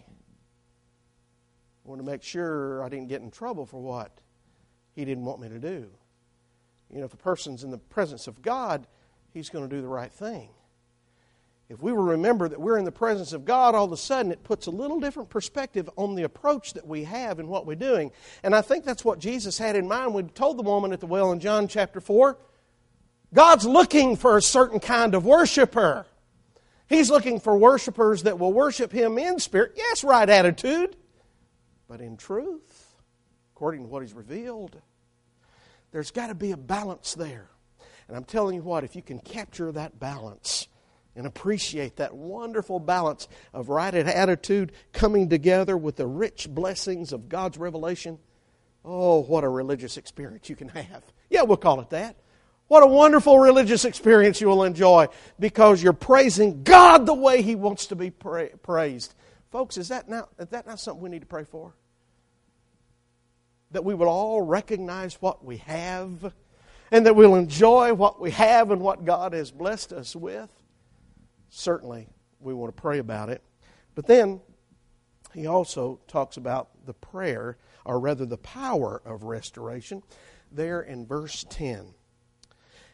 I 1.84 1.88
wanted 1.88 2.04
to 2.04 2.10
make 2.10 2.22
sure 2.22 2.84
I 2.84 2.90
didn't 2.90 3.08
get 3.08 3.22
in 3.22 3.30
trouble 3.30 3.64
for 3.64 3.80
what 3.80 4.12
he 4.94 5.06
didn't 5.06 5.24
want 5.24 5.40
me 5.40 5.48
to 5.48 5.58
do. 5.58 5.90
You 6.92 6.98
know, 7.00 7.04
if 7.04 7.14
a 7.14 7.18
person's 7.18 7.64
in 7.64 7.70
the 7.70 7.78
presence 7.78 8.26
of 8.26 8.42
God, 8.42 8.86
he's 9.32 9.48
going 9.48 9.68
to 9.68 9.74
do 9.74 9.80
the 9.80 9.88
right 9.88 10.12
thing. 10.12 10.50
If 11.68 11.80
we 11.80 11.92
will 11.92 12.02
remember 12.02 12.48
that 12.48 12.60
we're 12.60 12.78
in 12.78 12.84
the 12.84 12.90
presence 12.90 13.32
of 13.32 13.44
God, 13.44 13.76
all 13.76 13.84
of 13.84 13.92
a 13.92 13.96
sudden 13.96 14.32
it 14.32 14.42
puts 14.42 14.66
a 14.66 14.72
little 14.72 14.98
different 14.98 15.30
perspective 15.30 15.88
on 15.96 16.16
the 16.16 16.24
approach 16.24 16.72
that 16.72 16.84
we 16.84 17.04
have 17.04 17.38
and 17.38 17.48
what 17.48 17.64
we're 17.64 17.76
doing. 17.76 18.10
And 18.42 18.56
I 18.56 18.60
think 18.60 18.84
that's 18.84 19.04
what 19.04 19.20
Jesus 19.20 19.56
had 19.56 19.76
in 19.76 19.86
mind 19.86 20.12
when 20.12 20.24
he 20.24 20.30
told 20.32 20.58
the 20.58 20.64
woman 20.64 20.92
at 20.92 20.98
the 20.98 21.06
well 21.06 21.30
in 21.30 21.38
John 21.38 21.68
chapter 21.68 22.00
4. 22.00 22.36
God's 23.32 23.64
looking 23.64 24.16
for 24.16 24.36
a 24.36 24.42
certain 24.42 24.80
kind 24.80 25.14
of 25.14 25.24
worshiper. 25.24 26.06
He's 26.88 27.08
looking 27.08 27.38
for 27.38 27.56
worshipers 27.56 28.24
that 28.24 28.40
will 28.40 28.52
worship 28.52 28.90
Him 28.90 29.16
in 29.16 29.38
spirit. 29.38 29.74
Yes, 29.76 30.02
right 30.02 30.28
attitude, 30.28 30.96
but 31.88 32.00
in 32.00 32.16
truth, 32.16 32.96
according 33.54 33.82
to 33.82 33.88
what 33.88 34.02
He's 34.02 34.12
revealed. 34.12 34.76
There's 35.92 36.10
got 36.10 36.28
to 36.28 36.34
be 36.34 36.52
a 36.52 36.56
balance 36.56 37.14
there. 37.14 37.48
And 38.08 38.16
I'm 38.16 38.24
telling 38.24 38.56
you 38.56 38.62
what, 38.62 38.84
if 38.84 38.96
you 38.96 39.02
can 39.02 39.18
capture 39.18 39.70
that 39.72 39.98
balance 39.98 40.68
and 41.14 41.26
appreciate 41.26 41.96
that 41.96 42.14
wonderful 42.14 42.80
balance 42.80 43.28
of 43.52 43.68
right 43.68 43.94
attitude 43.94 44.72
coming 44.92 45.28
together 45.28 45.76
with 45.76 45.96
the 45.96 46.06
rich 46.06 46.48
blessings 46.48 47.12
of 47.12 47.28
God's 47.28 47.58
revelation, 47.58 48.18
oh, 48.84 49.20
what 49.22 49.44
a 49.44 49.48
religious 49.48 49.96
experience 49.96 50.48
you 50.48 50.56
can 50.56 50.68
have. 50.68 51.04
Yeah, 51.28 51.42
we'll 51.42 51.56
call 51.56 51.80
it 51.80 51.90
that. 51.90 52.16
What 52.68 52.84
a 52.84 52.86
wonderful 52.86 53.38
religious 53.38 53.84
experience 53.84 54.40
you 54.40 54.46
will 54.48 54.62
enjoy 54.62 55.08
because 55.40 55.82
you're 55.82 55.92
praising 55.92 56.62
God 56.62 57.04
the 57.04 57.14
way 57.14 57.42
He 57.42 57.56
wants 57.56 57.86
to 57.86 57.96
be 57.96 58.10
pra- 58.10 58.56
praised. 58.58 59.14
Folks, 59.50 59.76
is 59.76 59.88
that, 59.88 60.08
not, 60.08 60.28
is 60.38 60.48
that 60.50 60.66
not 60.66 60.78
something 60.78 61.02
we 61.02 61.10
need 61.10 61.22
to 61.22 61.26
pray 61.26 61.44
for? 61.44 61.74
That 63.72 63.84
we 63.84 63.94
will 63.94 64.08
all 64.08 64.42
recognize 64.42 65.14
what 65.22 65.44
we 65.44 65.58
have 65.58 66.32
and 66.90 67.06
that 67.06 67.14
we'll 67.14 67.36
enjoy 67.36 67.94
what 67.94 68.20
we 68.20 68.32
have 68.32 68.70
and 68.70 68.80
what 68.80 69.04
God 69.04 69.32
has 69.32 69.50
blessed 69.50 69.92
us 69.92 70.16
with? 70.16 70.50
Certainly, 71.48 72.08
we 72.40 72.54
want 72.54 72.74
to 72.74 72.80
pray 72.80 72.98
about 72.98 73.28
it. 73.28 73.42
But 73.94 74.06
then, 74.06 74.40
he 75.34 75.46
also 75.46 76.00
talks 76.08 76.36
about 76.36 76.70
the 76.86 76.94
prayer, 76.94 77.58
or 77.84 78.00
rather 78.00 78.26
the 78.26 78.38
power 78.38 79.00
of 79.04 79.24
restoration, 79.24 80.02
there 80.50 80.80
in 80.80 81.06
verse 81.06 81.44
10. 81.48 81.94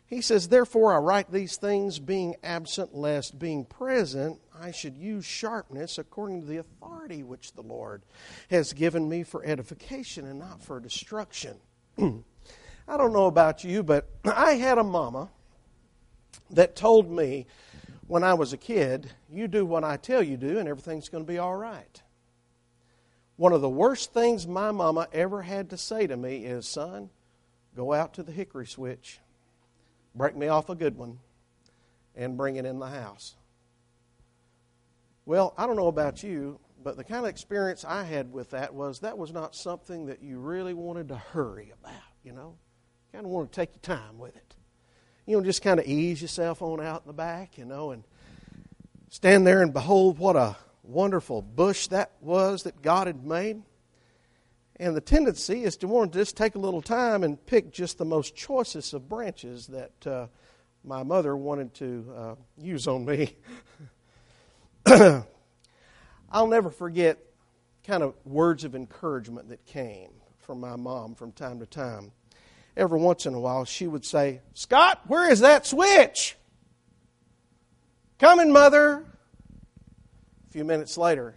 He 0.07 0.21
says, 0.21 0.49
Therefore 0.49 0.95
I 0.95 0.99
write 0.99 1.33
these 1.33 1.57
things 1.57 1.99
being 1.99 2.37
absent, 2.43 2.95
lest 2.95 3.39
being 3.39 3.65
present 3.65 4.41
I 4.61 4.71
should 4.71 4.97
use 4.97 5.25
sharpness 5.25 5.99
according 5.99 6.43
to 6.43 6.47
the 6.47 6.59
authority 6.59 7.23
which 7.23 7.53
the 7.53 7.63
Lord 7.63 8.03
has 8.51 8.73
given 8.73 9.09
me 9.09 9.23
for 9.23 9.45
edification 9.45 10.27
and 10.27 10.39
not 10.39 10.63
for 10.63 10.81
destruction. 10.81 11.57
I 11.99 12.97
don't 12.97 13.13
know 13.13 13.27
about 13.27 13.65
you, 13.65 13.83
but 13.83 14.09
I 14.25 14.53
had 14.53 14.79
a 14.79 14.85
mama 14.85 15.31
that 16.51 16.77
told 16.77 17.11
me 17.11 17.47
when 18.07 18.23
I 18.23 18.35
was 18.35 18.53
a 18.53 18.57
kid, 18.59 19.11
you 19.31 19.49
do 19.49 19.67
what 19.67 19.85
I 19.85 19.97
tell 19.97 20.23
you 20.23 20.37
do 20.37 20.59
and 20.59 20.69
everything's 20.69 21.09
going 21.09 21.25
to 21.25 21.33
be 21.33 21.39
all 21.39 21.57
right. 21.57 22.03
One 23.37 23.53
of 23.53 23.61
the 23.61 23.69
worst 23.69 24.15
things 24.15 24.47
my 24.47 24.71
mama 24.71 25.09
ever 25.13 25.43
had 25.43 25.71
to 25.71 25.77
say 25.77 26.07
to 26.07 26.17
me 26.17 26.45
is, 26.45 26.67
son, 26.67 27.11
go 27.75 27.93
out 27.93 28.15
to 28.15 28.23
the 28.23 28.33
hickory 28.33 28.67
switch 28.67 29.21
break 30.17 30.35
me 30.35 30.49
off 30.49 30.71
a 30.71 30.75
good 30.75 30.97
one, 30.97 31.19
and 32.15 32.37
bring 32.37 32.57
it 32.57 32.65
in 32.65 32.79
the 32.79 32.87
house. 32.87 33.37
Well, 35.27 35.55
I 35.59 35.67
don't 35.67 35.75
know 35.75 35.89
about 35.89 36.23
you, 36.23 36.61
but 36.85 36.97
the 36.97 37.03
kind 37.03 37.25
of 37.25 37.29
experience 37.29 37.85
I 37.85 38.05
had 38.05 38.33
with 38.33 38.51
that 38.51 38.73
was 38.73 39.01
that 39.01 39.19
was 39.19 39.33
not 39.33 39.57
something 39.57 40.07
that 40.07 40.23
you 40.23 40.39
really 40.39 40.73
wanted 40.73 41.09
to 41.09 41.17
hurry 41.17 41.73
about, 41.83 42.01
you 42.23 42.33
know? 42.33 42.55
You 43.07 43.19
kind 43.19 43.27
of 43.27 43.33
want 43.33 43.51
to 43.51 43.61
take 43.61 43.71
your 43.73 43.97
time 43.97 44.21
with 44.21 44.37
it. 44.37 44.55
You 45.27 45.37
know, 45.37 45.43
just 45.43 45.63
kind 45.63 45.81
of 45.81 45.87
ease 45.87 46.23
yourself 46.23 46.63
on 46.63 46.81
out 46.81 47.03
in 47.03 47.09
the 47.09 47.13
back, 47.13 47.59
you 47.59 47.65
know, 47.65 47.91
and 47.91 48.05
stand 49.11 49.45
there 49.45 49.63
and 49.63 49.73
behold 49.73 50.21
what 50.21 50.37
a 50.37 50.55
wonderful 50.85 51.43
bush 51.43 51.89
that 51.89 52.13
was 52.21 52.63
that 52.63 52.81
God 52.81 53.09
had 53.09 53.27
made. 53.27 53.61
And 54.77 54.95
the 54.95 55.01
tendency 55.01 55.65
is 55.65 55.77
to 55.79 55.89
want 55.89 56.13
to 56.13 56.21
just 56.21 56.37
take 56.37 56.55
a 56.55 56.61
little 56.61 56.83
time 56.83 57.25
and 57.25 57.45
pick 57.47 57.73
just 57.73 57.99
the 57.99 58.05
most 58.05 58.37
choicest 58.37 58.95
of 58.95 59.09
branches 59.09 59.67
that 59.67 60.07
uh, 60.07 60.29
my 60.85 61.03
mother 61.03 61.37
wanted 61.37 61.75
to 61.75 62.15
uh, 62.17 62.35
use 62.57 62.87
on 62.87 63.05
me. 63.05 63.35
I'll 66.31 66.47
never 66.47 66.71
forget 66.71 67.19
kind 67.85 68.05
of 68.05 68.15
words 68.25 68.63
of 68.63 68.77
encouragement 68.77 69.49
that 69.49 69.65
came 69.67 70.11
from 70.39 70.61
my 70.61 70.77
mom 70.77 71.17
from 71.17 71.33
time 71.33 71.59
to 71.59 71.67
time. 71.67 72.13
Every 72.77 73.01
once 73.01 73.27
in 73.27 73.35
a 73.35 73.41
while, 73.41 73.65
she 73.65 73.89
would 73.89 74.05
say, 74.05 74.43
Scott, 74.55 75.01
where 75.09 75.29
is 75.29 75.41
that 75.41 75.67
switch? 75.67 76.37
Coming, 78.19 78.53
mother. 78.53 79.05
A 80.49 80.53
few 80.53 80.65
minutes 80.65 80.97
later, 80.97 81.35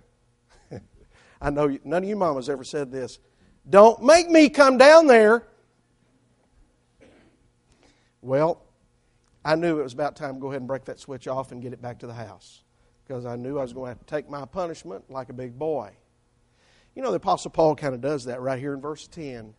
I 1.42 1.50
know 1.50 1.76
none 1.84 2.04
of 2.04 2.10
you 2.10 2.16
mamas 2.16 2.50
ever 2.50 2.64
said 2.64 2.92
this. 2.92 3.18
Don't 3.68 4.04
make 4.04 4.30
me 4.30 4.50
come 4.50 4.78
down 4.78 5.08
there. 5.08 5.48
Well, 8.22 8.62
I 9.44 9.56
knew 9.56 9.80
it 9.80 9.84
was 9.84 9.94
about 9.94 10.16
time 10.16 10.36
to 10.36 10.40
go 10.40 10.50
ahead 10.50 10.62
and 10.62 10.68
break 10.68 10.86
that 10.86 11.00
switch 11.00 11.28
off 11.28 11.52
and 11.52 11.62
get 11.62 11.74
it 11.74 11.82
back 11.82 12.00
to 12.00 12.08
the 12.08 12.14
house 12.14 12.62
because 13.10 13.26
I 13.26 13.38
knew 13.38 13.58
I 13.58 13.64
was 13.64 13.74
going 13.74 13.86
to 13.86 13.90
have 13.90 14.06
to 14.06 14.06
take 14.06 14.30
my 14.30 14.46
punishment 14.46 15.10
like 15.10 15.30
a 15.30 15.34
big 15.34 15.58
boy. 15.58 15.90
You 16.96 17.02
know, 17.02 17.10
the 17.10 17.18
Apostle 17.18 17.50
Paul 17.50 17.76
kind 17.76 17.96
of 17.96 18.02
does 18.02 18.26
that 18.26 18.40
right 18.40 18.60
here 18.60 18.72
in 18.72 18.82
verse 18.82 19.08
10 19.08 19.56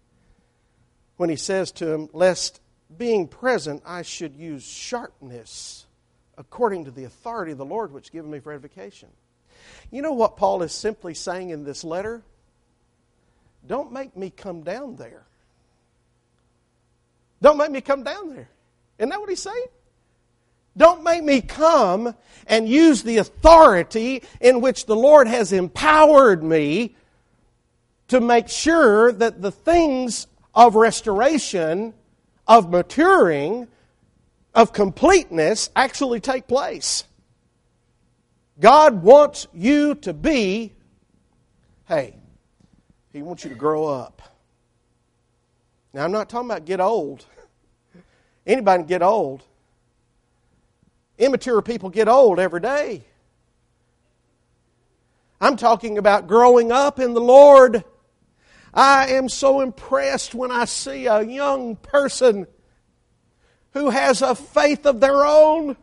when 1.16 1.28
he 1.28 1.34
says 1.34 1.72
to 1.72 1.92
him, 1.92 2.08
Lest 2.12 2.60
being 2.96 3.26
present 3.26 3.82
I 3.84 4.02
should 4.02 4.36
use 4.36 4.62
sharpness 4.62 5.86
according 6.38 6.84
to 6.84 6.92
the 6.92 7.02
authority 7.02 7.50
of 7.50 7.58
the 7.58 7.64
Lord 7.64 7.92
which 7.92 8.12
given 8.12 8.30
me 8.30 8.38
for 8.38 8.52
edification. 8.52 9.08
You 9.90 10.02
know 10.02 10.12
what 10.12 10.36
Paul 10.36 10.62
is 10.62 10.70
simply 10.70 11.14
saying 11.14 11.50
in 11.50 11.64
this 11.64 11.82
letter? 11.82 12.22
Don't 13.66 13.90
make 13.90 14.16
me 14.16 14.30
come 14.30 14.62
down 14.62 14.94
there. 14.94 15.24
Don't 17.42 17.58
make 17.58 17.72
me 17.72 17.80
come 17.80 18.04
down 18.04 18.28
there. 18.28 18.48
Isn't 18.98 19.08
that 19.08 19.18
what 19.18 19.28
he's 19.28 19.42
saying? 19.42 19.66
Don't 20.76 21.02
make 21.02 21.22
me 21.24 21.40
come 21.40 22.14
and 22.46 22.68
use 22.68 23.02
the 23.02 23.18
authority 23.18 24.22
in 24.40 24.60
which 24.60 24.86
the 24.86 24.96
Lord 24.96 25.26
has 25.26 25.52
empowered 25.52 26.42
me 26.42 26.94
to 28.08 28.20
make 28.20 28.48
sure 28.48 29.12
that 29.12 29.40
the 29.42 29.52
things 29.52 30.26
of 30.54 30.74
restoration, 30.74 31.94
of 32.46 32.70
maturing, 32.70 33.68
of 34.54 34.72
completeness 34.72 35.70
actually 35.76 36.20
take 36.20 36.46
place. 36.46 37.04
God 38.58 39.02
wants 39.02 39.46
you 39.54 39.94
to 39.96 40.12
be, 40.12 40.72
hey, 41.86 42.16
He 43.12 43.22
wants 43.22 43.44
you 43.44 43.50
to 43.50 43.56
grow 43.56 43.86
up. 43.86 44.20
Now, 45.92 46.04
I'm 46.04 46.12
not 46.12 46.28
talking 46.28 46.50
about 46.50 46.64
get 46.64 46.80
old. 46.80 47.24
Anybody 48.46 48.82
can 48.82 48.88
get 48.88 49.02
old. 49.02 49.42
Immature 51.20 51.60
people 51.60 51.90
get 51.90 52.08
old 52.08 52.40
every 52.40 52.60
day. 52.60 53.04
I'm 55.38 55.56
talking 55.56 55.98
about 55.98 56.26
growing 56.26 56.72
up 56.72 56.98
in 56.98 57.12
the 57.12 57.20
Lord. 57.20 57.84
I 58.72 59.08
am 59.08 59.28
so 59.28 59.60
impressed 59.60 60.34
when 60.34 60.50
I 60.50 60.64
see 60.64 61.06
a 61.06 61.22
young 61.22 61.76
person 61.76 62.46
who 63.72 63.90
has 63.90 64.22
a 64.22 64.34
faith 64.34 64.86
of 64.86 65.00
their 65.00 65.26
own, 65.26 65.76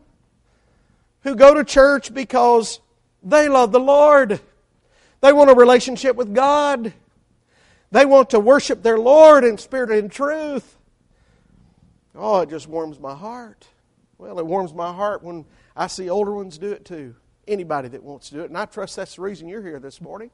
who 1.22 1.36
go 1.36 1.54
to 1.54 1.62
church 1.62 2.12
because 2.12 2.80
they 3.22 3.48
love 3.48 3.70
the 3.70 3.80
Lord. 3.80 4.40
They 5.20 5.32
want 5.32 5.50
a 5.50 5.54
relationship 5.54 6.16
with 6.16 6.34
God. 6.34 6.92
They 7.92 8.04
want 8.04 8.30
to 8.30 8.40
worship 8.40 8.82
their 8.82 8.98
Lord 8.98 9.44
in 9.44 9.56
spirit 9.56 9.90
and 9.92 10.10
truth. 10.10 10.76
Oh, 12.14 12.40
it 12.40 12.50
just 12.50 12.66
warms 12.66 12.98
my 12.98 13.14
heart. 13.14 13.68
Well, 14.18 14.38
it 14.38 14.46
warms 14.46 14.74
my 14.74 14.92
heart 14.92 15.22
when 15.22 15.44
I 15.76 15.86
see 15.86 16.10
older 16.10 16.34
ones 16.34 16.58
do 16.58 16.72
it 16.72 16.84
too. 16.84 17.14
Anybody 17.46 17.88
that 17.88 18.02
wants 18.02 18.28
to 18.28 18.34
do 18.34 18.40
it. 18.42 18.50
And 18.50 18.58
I 18.58 18.66
trust 18.66 18.96
that's 18.96 19.14
the 19.14 19.22
reason 19.22 19.48
you're 19.48 19.62
here 19.62 19.78
this 19.78 20.00
morning 20.00 20.30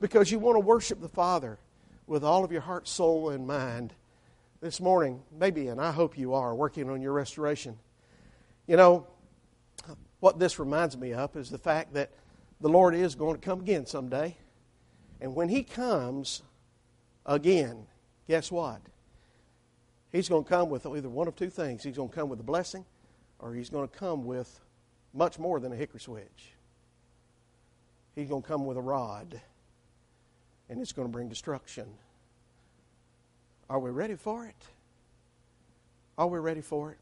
because 0.00 0.30
you 0.30 0.38
want 0.38 0.56
to 0.56 0.60
worship 0.60 1.00
the 1.00 1.08
Father 1.08 1.58
with 2.06 2.24
all 2.24 2.44
of 2.44 2.52
your 2.52 2.60
heart, 2.60 2.88
soul, 2.88 3.30
and 3.30 3.46
mind 3.46 3.94
this 4.60 4.80
morning, 4.80 5.22
maybe, 5.38 5.68
and 5.68 5.80
I 5.80 5.92
hope 5.92 6.18
you 6.18 6.34
are, 6.34 6.54
working 6.54 6.90
on 6.90 7.00
your 7.00 7.12
restoration. 7.12 7.78
You 8.66 8.76
know, 8.76 9.06
what 10.20 10.38
this 10.38 10.58
reminds 10.58 10.96
me 10.96 11.12
of 11.12 11.36
is 11.36 11.48
the 11.48 11.58
fact 11.58 11.94
that 11.94 12.10
the 12.60 12.68
Lord 12.68 12.94
is 12.94 13.14
going 13.14 13.36
to 13.36 13.40
come 13.40 13.60
again 13.60 13.86
someday. 13.86 14.36
And 15.20 15.34
when 15.34 15.48
He 15.48 15.62
comes 15.62 16.42
again, 17.24 17.86
guess 18.26 18.50
what? 18.50 18.80
He's 20.10 20.28
going 20.28 20.44
to 20.44 20.48
come 20.48 20.70
with 20.70 20.86
either 20.86 21.08
one 21.08 21.28
of 21.28 21.36
two 21.36 21.50
things. 21.50 21.84
He's 21.84 21.96
going 21.96 22.08
to 22.08 22.14
come 22.14 22.28
with 22.28 22.40
a 22.40 22.44
blessing, 22.44 22.84
or 23.38 23.54
He's 23.54 23.70
going 23.70 23.88
to 23.88 23.94
come 23.96 24.24
with 24.24 24.60
much 25.14 25.38
more 25.38 25.60
than 25.60 25.72
a 25.72 25.76
hickory 25.76 26.00
switch. 26.00 26.52
He's 28.14 28.28
going 28.28 28.42
to 28.42 28.48
come 28.48 28.64
with 28.66 28.76
a 28.76 28.82
rod, 28.82 29.40
and 30.68 30.80
it's 30.80 30.92
going 30.92 31.06
to 31.06 31.12
bring 31.12 31.28
destruction. 31.28 31.86
Are 33.70 33.78
we 33.78 33.90
ready 33.90 34.16
for 34.16 34.46
it? 34.46 34.66
Are 36.16 36.26
we 36.26 36.38
ready 36.38 36.62
for 36.62 36.90
it? 36.90 36.98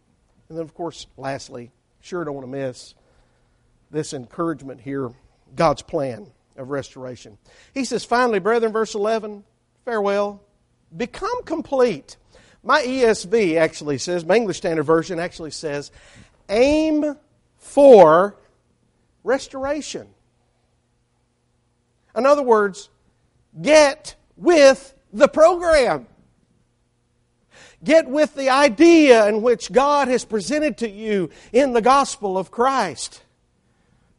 And 0.48 0.58
then, 0.58 0.64
of 0.64 0.74
course, 0.74 1.06
lastly, 1.16 1.70
sure 2.00 2.24
don't 2.24 2.34
want 2.34 2.46
to 2.46 2.50
miss 2.50 2.94
this 3.90 4.12
encouragement 4.12 4.80
here 4.80 5.10
God's 5.54 5.82
plan 5.82 6.26
of 6.56 6.70
restoration. 6.70 7.38
He 7.72 7.84
says, 7.84 8.04
finally, 8.04 8.38
brethren, 8.38 8.72
verse 8.72 8.94
11, 8.94 9.44
farewell, 9.84 10.42
become 10.94 11.44
complete. 11.44 12.16
My 12.62 12.82
ESV 12.82 13.56
actually 13.56 13.98
says, 13.98 14.24
my 14.24 14.36
English 14.36 14.56
Standard 14.56 14.82
Version 14.82 15.18
actually 15.20 15.52
says, 15.52 15.92
aim 16.48 17.16
for 17.58 18.36
restoration. 19.24 20.08
In 22.16 22.24
other 22.24 22.42
words, 22.42 22.88
get 23.60 24.14
with 24.36 24.94
the 25.12 25.28
program. 25.28 26.06
Get 27.84 28.08
with 28.08 28.34
the 28.34 28.48
idea 28.50 29.28
in 29.28 29.42
which 29.42 29.70
God 29.70 30.08
has 30.08 30.24
presented 30.24 30.78
to 30.78 30.88
you 30.88 31.30
in 31.52 31.72
the 31.72 31.82
gospel 31.82 32.38
of 32.38 32.50
Christ. 32.50 33.22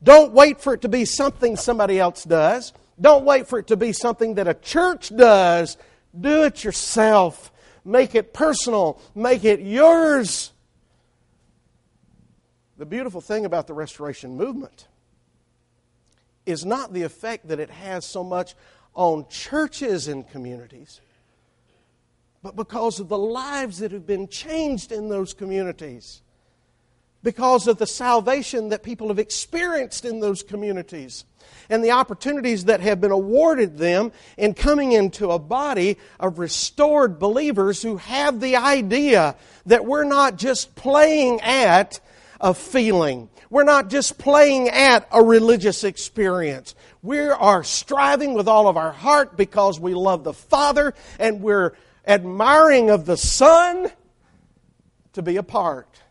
Don't 0.03 0.31
wait 0.31 0.61
for 0.61 0.73
it 0.73 0.81
to 0.81 0.89
be 0.89 1.05
something 1.05 1.55
somebody 1.55 1.99
else 1.99 2.23
does. 2.23 2.71
Don't 3.01 3.25
wait 3.25 3.47
for 3.47 3.59
it 3.59 3.67
to 3.67 3.77
be 3.77 3.93
something 3.93 4.35
that 4.35 4.47
a 4.47 4.53
church 4.53 5.15
does. 5.15 5.77
Do 6.19 6.43
it 6.43 6.63
yourself. 6.63 7.51
Make 7.83 8.15
it 8.15 8.33
personal. 8.33 9.01
Make 9.15 9.43
it 9.43 9.59
yours. 9.59 10.51
The 12.77 12.85
beautiful 12.85 13.21
thing 13.21 13.45
about 13.45 13.65
the 13.65 13.73
restoration 13.73 14.37
movement 14.37 14.87
is 16.45 16.65
not 16.65 16.93
the 16.93 17.03
effect 17.03 17.47
that 17.47 17.59
it 17.59 17.71
has 17.71 18.05
so 18.05 18.23
much 18.23 18.55
on 18.93 19.27
churches 19.29 20.07
and 20.07 20.27
communities, 20.29 21.01
but 22.43 22.55
because 22.55 22.99
of 22.99 23.09
the 23.09 23.17
lives 23.17 23.79
that 23.79 23.91
have 23.91 24.05
been 24.05 24.27
changed 24.27 24.91
in 24.91 25.09
those 25.09 25.33
communities, 25.33 26.21
because 27.23 27.67
of 27.67 27.79
the 27.79 27.87
salvation 27.87 28.69
that 28.69 28.83
people 28.83 29.07
have 29.07 29.19
experienced 29.19 30.05
in 30.05 30.19
those 30.19 30.43
communities, 30.43 31.25
and 31.69 31.83
the 31.83 31.91
opportunities 31.91 32.65
that 32.65 32.79
have 32.79 33.01
been 33.01 33.11
awarded 33.11 33.77
them 33.77 34.11
in 34.37 34.53
coming 34.53 34.91
into 34.91 35.31
a 35.31 35.39
body 35.39 35.97
of 36.19 36.37
restored 36.37 37.17
believers 37.17 37.81
who 37.81 37.97
have 37.97 38.39
the 38.39 38.55
idea 38.55 39.35
that 39.65 39.85
we're 39.85 40.03
not 40.03 40.37
just 40.37 40.75
playing 40.75 41.41
at 41.41 41.99
a 42.39 42.53
feeling. 42.53 43.29
We're 43.49 43.63
not 43.63 43.89
just 43.89 44.17
playing 44.17 44.69
at 44.69 45.07
a 45.11 45.23
religious 45.23 45.83
experience. 45.83 46.75
We 47.01 47.19
are 47.19 47.63
striving 47.63 48.33
with 48.33 48.47
all 48.47 48.67
of 48.67 48.77
our 48.77 48.91
heart 48.91 49.37
because 49.37 49.79
we 49.79 49.93
love 49.93 50.23
the 50.23 50.33
Father 50.33 50.93
and 51.19 51.41
we're 51.41 51.73
admiring 52.05 52.89
of 52.89 53.05
the 53.05 53.17
Son 53.17 53.91
to 55.13 55.21
be 55.21 55.37
a 55.37 55.43
part 55.43 56.01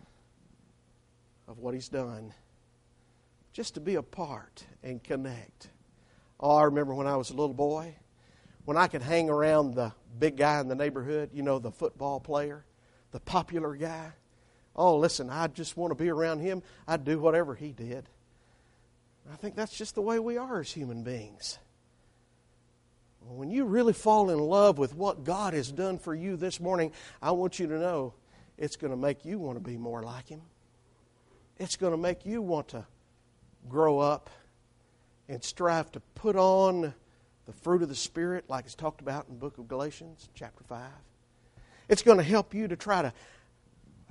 of 1.47 1.59
what 1.59 1.75
He's 1.75 1.89
done. 1.89 2.33
Just 3.53 3.75
to 3.75 3.81
be 3.81 3.95
a 3.95 4.03
part 4.03 4.65
and 4.83 5.03
connect. 5.03 5.69
Oh, 6.39 6.57
I 6.57 6.65
remember 6.65 6.95
when 6.95 7.07
I 7.07 7.17
was 7.17 7.31
a 7.31 7.35
little 7.35 7.55
boy, 7.55 7.95
when 8.67 8.77
I 8.77 8.89
could 8.89 9.01
hang 9.01 9.31
around 9.31 9.75
the 9.75 9.93
big 10.19 10.37
guy 10.37 10.61
in 10.61 10.69
the 10.69 10.75
neighborhood, 10.75 11.31
you 11.33 11.43
know, 11.43 11.59
the 11.59 11.71
football 11.71 12.21
player, 12.21 12.65
the 13.13 13.21
popular 13.21 13.75
guy. 13.75 14.13
Oh, 14.77 14.99
listen, 14.99 15.31
I 15.31 15.47
just 15.47 15.77
want 15.77 15.91
to 15.91 15.95
be 15.95 16.11
around 16.11 16.41
him. 16.41 16.63
I'd 16.87 17.05
do 17.05 17.19
whatever 17.19 17.55
he 17.55 17.73
did. 17.73 18.05
I 19.33 19.37
think 19.37 19.57
that's 19.57 19.77
just 19.77 19.95
the 19.95 20.03
way 20.03 20.19
we 20.19 20.37
are 20.37 20.61
as 20.61 20.71
human 20.71 21.03
beings. 21.03 21.59
When 23.29 23.51
you 23.51 23.65
really 23.65 23.93
fall 23.93 24.31
in 24.31 24.39
love 24.39 24.79
with 24.79 24.95
what 24.95 25.25
God 25.25 25.53
has 25.55 25.73
done 25.73 25.99
for 25.99 26.15
you 26.15 26.37
this 26.37 26.61
morning, 26.61 26.93
I 27.21 27.33
want 27.33 27.59
you 27.59 27.67
to 27.67 27.79
know 27.79 28.15
it's 28.57 28.77
going 28.77 28.93
to 28.93 28.97
make 28.97 29.25
you 29.25 29.39
want 29.39 29.57
to 29.59 29.65
be 29.65 29.77
more 29.77 30.03
like 30.03 30.29
Him. 30.29 30.43
It's 31.59 31.77
going 31.77 31.93
to 31.93 31.97
make 31.97 32.25
you 32.25 32.41
want 32.41 32.69
to 32.69 32.87
grow 33.69 33.99
up 33.99 34.31
and 35.29 35.43
strive 35.43 35.91
to 35.93 36.01
put 36.15 36.37
on 36.37 36.95
the 37.47 37.53
fruit 37.53 37.83
of 37.83 37.89
the 37.89 37.97
Spirit, 37.97 38.45
like 38.49 38.65
it's 38.65 38.75
talked 38.75 39.01
about 39.01 39.27
in 39.27 39.35
the 39.35 39.41
book 39.41 39.59
of 39.59 39.67
Galatians, 39.67 40.29
chapter 40.35 40.63
5. 40.65 40.85
It's 41.89 42.03
going 42.03 42.19
to 42.19 42.25
help 42.25 42.55
you 42.55 42.69
to 42.69 42.77
try 42.77 43.03
to 43.03 43.13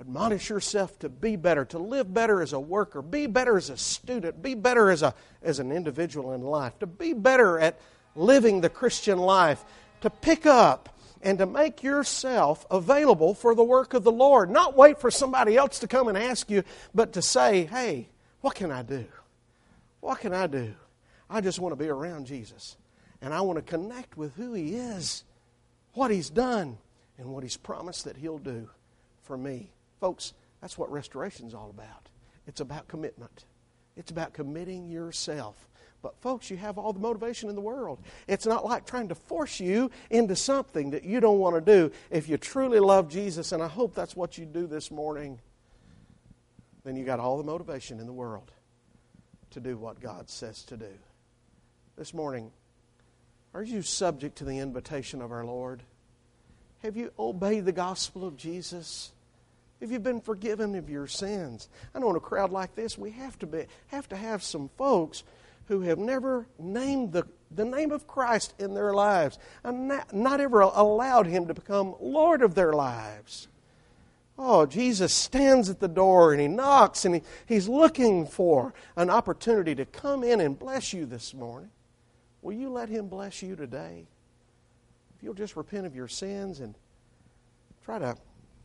admonish 0.00 0.50
yourself 0.50 0.98
to 0.98 1.08
be 1.08 1.36
better, 1.36 1.64
to 1.64 1.78
live 1.78 2.12
better 2.12 2.42
as 2.42 2.52
a 2.52 2.60
worker, 2.60 3.00
be 3.02 3.26
better 3.26 3.56
as 3.56 3.70
a 3.70 3.76
student, 3.76 4.42
be 4.42 4.54
better 4.54 4.90
as, 4.90 5.02
a, 5.02 5.14
as 5.42 5.58
an 5.58 5.72
individual 5.72 6.32
in 6.32 6.42
life, 6.42 6.78
to 6.78 6.86
be 6.86 7.12
better 7.12 7.58
at 7.58 7.80
living 8.14 8.60
the 8.60 8.68
Christian 8.68 9.18
life, 9.18 9.64
to 10.02 10.10
pick 10.10 10.46
up 10.46 10.96
and 11.22 11.38
to 11.38 11.46
make 11.46 11.82
yourself 11.82 12.66
available 12.70 13.34
for 13.34 13.54
the 13.54 13.64
work 13.64 13.94
of 13.94 14.04
the 14.04 14.12
Lord. 14.12 14.50
Not 14.50 14.76
wait 14.76 15.00
for 15.00 15.10
somebody 15.10 15.56
else 15.56 15.78
to 15.80 15.88
come 15.88 16.08
and 16.08 16.18
ask 16.18 16.50
you, 16.50 16.62
but 16.94 17.14
to 17.14 17.22
say, 17.22 17.64
hey, 17.64 18.08
what 18.42 18.54
can 18.54 18.70
I 18.70 18.82
do? 18.82 19.06
What 20.00 20.20
can 20.20 20.34
I 20.34 20.46
do? 20.46 20.74
I 21.28 21.40
just 21.40 21.58
want 21.58 21.72
to 21.72 21.82
be 21.82 21.88
around 21.88 22.26
Jesus. 22.26 22.76
And 23.22 23.32
I 23.32 23.40
want 23.40 23.56
to 23.56 23.62
connect 23.62 24.16
with 24.16 24.34
who 24.34 24.52
He 24.52 24.74
is, 24.74 25.24
what 25.94 26.10
He's 26.10 26.30
done, 26.30 26.78
and 27.18 27.28
what 27.28 27.42
He's 27.42 27.56
promised 27.56 28.04
that 28.04 28.16
He'll 28.16 28.38
do 28.38 28.68
for 29.22 29.36
me. 29.36 29.70
Folks, 30.00 30.34
that's 30.60 30.78
what 30.78 30.90
restoration 30.90 31.46
is 31.46 31.54
all 31.54 31.70
about. 31.70 32.08
It's 32.46 32.60
about 32.60 32.88
commitment. 32.88 33.44
It's 33.96 34.10
about 34.10 34.32
committing 34.32 34.88
yourself. 34.88 35.68
But, 36.02 36.20
folks, 36.20 36.50
you 36.50 36.56
have 36.58 36.78
all 36.78 36.92
the 36.92 37.00
motivation 37.00 37.48
in 37.48 37.54
the 37.54 37.60
world. 37.60 37.98
It's 38.28 38.46
not 38.46 38.64
like 38.64 38.86
trying 38.86 39.08
to 39.08 39.14
force 39.14 39.58
you 39.58 39.90
into 40.10 40.36
something 40.36 40.90
that 40.90 41.04
you 41.04 41.20
don't 41.20 41.38
want 41.38 41.56
to 41.56 41.60
do. 41.60 41.90
If 42.10 42.28
you 42.28 42.36
truly 42.36 42.78
love 42.78 43.08
Jesus, 43.08 43.52
and 43.52 43.62
I 43.62 43.68
hope 43.68 43.94
that's 43.94 44.14
what 44.14 44.38
you 44.38 44.44
do 44.44 44.66
this 44.66 44.90
morning, 44.90 45.40
then 46.84 46.94
you 46.94 47.04
got 47.04 47.18
all 47.18 47.38
the 47.38 47.44
motivation 47.44 47.98
in 47.98 48.06
the 48.06 48.12
world 48.12 48.52
to 49.50 49.60
do 49.60 49.76
what 49.76 49.98
God 49.98 50.28
says 50.28 50.62
to 50.64 50.76
do. 50.76 50.92
This 51.96 52.12
morning, 52.12 52.52
are 53.54 53.62
you 53.62 53.82
subject 53.82 54.36
to 54.38 54.44
the 54.44 54.58
invitation 54.58 55.22
of 55.22 55.32
our 55.32 55.44
Lord? 55.44 55.82
Have 56.82 56.96
you 56.96 57.10
obeyed 57.18 57.64
the 57.64 57.72
gospel 57.72 58.24
of 58.24 58.36
Jesus? 58.36 59.12
Have 59.80 59.90
you've 59.90 60.02
been 60.02 60.20
forgiven 60.20 60.74
of 60.74 60.88
your 60.88 61.06
sins? 61.06 61.68
I 61.94 61.98
know 61.98 62.10
in 62.10 62.16
a 62.16 62.20
crowd 62.20 62.50
like 62.50 62.74
this, 62.74 62.96
we 62.96 63.10
have 63.12 63.38
to, 63.40 63.46
be, 63.46 63.66
have, 63.88 64.08
to 64.08 64.16
have 64.16 64.42
some 64.42 64.70
folks 64.78 65.22
who 65.66 65.82
have 65.82 65.98
never 65.98 66.46
named 66.58 67.12
the, 67.12 67.26
the 67.50 67.64
name 67.64 67.90
of 67.90 68.06
Christ 68.06 68.54
in 68.58 68.72
their 68.72 68.94
lives 68.94 69.38
and 69.64 69.88
not, 69.88 70.14
not 70.14 70.40
ever 70.40 70.60
allowed 70.60 71.26
Him 71.26 71.46
to 71.48 71.54
become 71.54 71.94
Lord 72.00 72.42
of 72.42 72.54
their 72.54 72.72
lives. 72.72 73.48
Oh, 74.38 74.66
Jesus 74.66 75.12
stands 75.12 75.70
at 75.70 75.80
the 75.80 75.88
door 75.88 76.32
and 76.32 76.40
he 76.40 76.48
knocks 76.48 77.04
and 77.04 77.14
he, 77.14 77.22
he's 77.46 77.68
looking 77.68 78.26
for 78.26 78.74
an 78.94 79.08
opportunity 79.08 79.74
to 79.74 79.86
come 79.86 80.22
in 80.22 80.40
and 80.40 80.58
bless 80.58 80.92
you 80.92 81.06
this 81.06 81.32
morning. 81.32 81.70
Will 82.42 82.52
you 82.52 82.68
let 82.68 82.90
him 82.90 83.08
bless 83.08 83.42
you 83.42 83.56
today? 83.56 84.06
If 85.16 85.22
you'll 85.22 85.34
just 85.34 85.56
repent 85.56 85.86
of 85.86 85.96
your 85.96 86.08
sins 86.08 86.60
and 86.60 86.74
try 87.82 87.98
to 87.98 88.14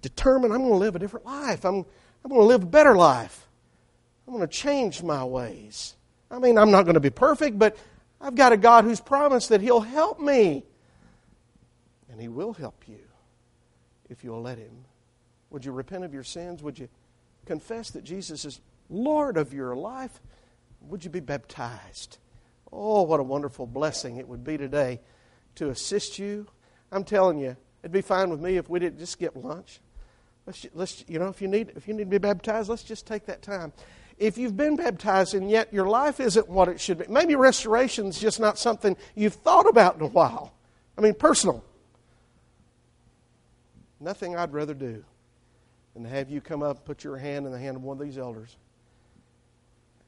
determine, 0.02 0.52
I'm 0.52 0.60
going 0.60 0.72
to 0.72 0.78
live 0.78 0.96
a 0.96 1.00
different 1.00 1.26
life. 1.26 1.66
I'm, 1.66 1.86
I'm 2.24 2.30
going 2.30 2.42
to 2.42 2.48
live 2.48 2.64
a 2.64 2.68
better 2.68 2.96
life. 2.96 3.48
I'm 4.28 4.34
going 4.34 4.48
to 4.48 4.54
change 4.54 5.04
my 5.04 5.24
ways. 5.24 5.96
I 6.30 6.40
mean, 6.40 6.58
I'm 6.58 6.72
not 6.72 6.84
going 6.84 6.94
to 6.94 7.02
be 7.02 7.10
perfect, 7.10 7.60
but 7.60 7.78
I've 8.20 8.36
got 8.36 8.54
a 8.54 8.58
God 8.58 8.86
who's 8.86 9.02
promised 9.02 9.50
that 9.50 9.62
He'll 9.62 9.82
help 9.82 10.20
me. 10.20 10.64
And 12.10 12.22
He 12.22 12.28
will 12.28 12.54
help 12.54 12.84
you 12.88 13.00
if 14.10 14.24
you'll 14.24 14.42
let 14.42 14.58
Him. 14.58 14.86
Would 15.50 15.66
you 15.66 15.72
repent 15.72 16.06
of 16.06 16.14
your 16.14 16.24
sins? 16.24 16.64
Would 16.64 16.80
you 16.80 16.88
confess 17.46 17.90
that 17.92 18.04
Jesus 18.04 18.46
is 18.46 18.62
Lord 18.90 19.38
of 19.38 19.54
your 19.54 19.76
life? 19.76 20.22
Would 20.82 21.04
you 21.04 21.10
be 21.10 21.20
baptized? 21.20 22.18
Oh, 22.72 23.02
what 23.04 23.20
a 23.20 23.24
wonderful 23.24 23.68
blessing 23.68 24.18
it 24.18 24.28
would 24.28 24.44
be 24.44 24.58
today 24.58 25.02
to 25.56 25.70
assist 25.70 26.20
you. 26.20 26.48
I'm 26.92 27.04
telling 27.04 27.38
you, 27.38 27.58
it'd 27.84 27.92
be 27.92 28.02
fine 28.02 28.30
with 28.30 28.40
me 28.40 28.58
if 28.58 28.70
we 28.70 28.80
didn't 28.80 29.00
just 29.00 29.14
skip 29.14 29.34
lunch. 29.36 29.82
Let's, 30.46 30.66
let's, 30.74 31.06
you 31.08 31.20
know, 31.20 31.28
if 31.28 31.42
you 31.42 31.48
need 31.48 31.74
if 31.76 31.88
you 31.88 31.94
need 31.94 32.06
to 32.06 32.10
be 32.10 32.18
baptized, 32.18 32.70
let's 32.70 32.84
just 32.84 33.06
take 33.06 33.26
that 33.28 33.42
time. 33.42 33.74
If 34.18 34.38
you've 34.38 34.58
been 34.58 34.76
baptized 34.76 35.34
and 35.34 35.50
yet 35.50 35.74
your 35.74 35.88
life 35.88 36.20
isn't 36.20 36.48
what 36.48 36.68
it 36.68 36.80
should 36.80 37.00
be, 37.00 37.06
maybe 37.10 37.36
restoration 37.36 38.08
is 38.08 38.20
just 38.20 38.40
not 38.40 38.58
something 38.58 38.96
you've 39.16 39.34
thought 39.34 39.68
about 39.68 39.96
in 39.96 40.02
a 40.02 40.08
while. 40.08 40.54
I 40.98 41.02
mean, 41.02 41.14
personal. 41.14 41.64
Nothing 44.00 44.36
I'd 44.36 44.54
rather 44.54 44.74
do 44.74 45.04
than 45.94 46.06
have 46.06 46.30
you 46.30 46.42
come 46.42 46.64
up, 46.64 46.86
put 46.86 47.04
your 47.04 47.18
hand 47.18 47.46
in 47.46 47.52
the 47.52 47.60
hand 47.60 47.78
of 47.78 47.84
one 47.84 47.98
of 47.98 48.04
these 48.04 48.18
elders, 48.18 48.56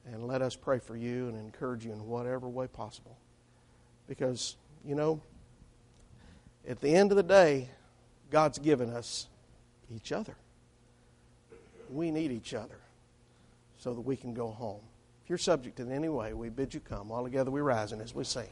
and 0.06 0.26
let 0.26 0.42
us 0.42 0.56
pray 0.56 0.78
for 0.78 0.96
you 0.96 1.28
and 1.28 1.36
encourage 1.36 1.84
you 1.84 1.92
in 1.92 2.06
whatever 2.06 2.48
way 2.48 2.66
possible. 2.66 3.16
Because, 4.06 4.56
you 4.84 4.94
know, 4.94 5.22
at 6.68 6.80
the 6.80 6.94
end 6.94 7.10
of 7.12 7.16
the 7.16 7.22
day, 7.22 7.68
God's 8.30 8.58
given 8.58 8.90
us 8.90 9.28
each 9.94 10.12
other. 10.12 10.36
We 11.90 12.10
need 12.10 12.30
each 12.30 12.54
other 12.54 12.78
so 13.78 13.94
that 13.94 14.00
we 14.00 14.16
can 14.16 14.34
go 14.34 14.50
home. 14.50 14.80
If 15.24 15.30
you're 15.30 15.38
subject 15.38 15.80
in 15.80 15.90
any 15.90 16.08
way, 16.08 16.32
we 16.34 16.48
bid 16.48 16.74
you 16.74 16.80
come. 16.80 17.10
All 17.10 17.24
together 17.24 17.50
we 17.50 17.60
rise 17.60 17.92
and 17.92 18.02
as 18.02 18.14
we 18.14 18.24
sing. 18.24 18.48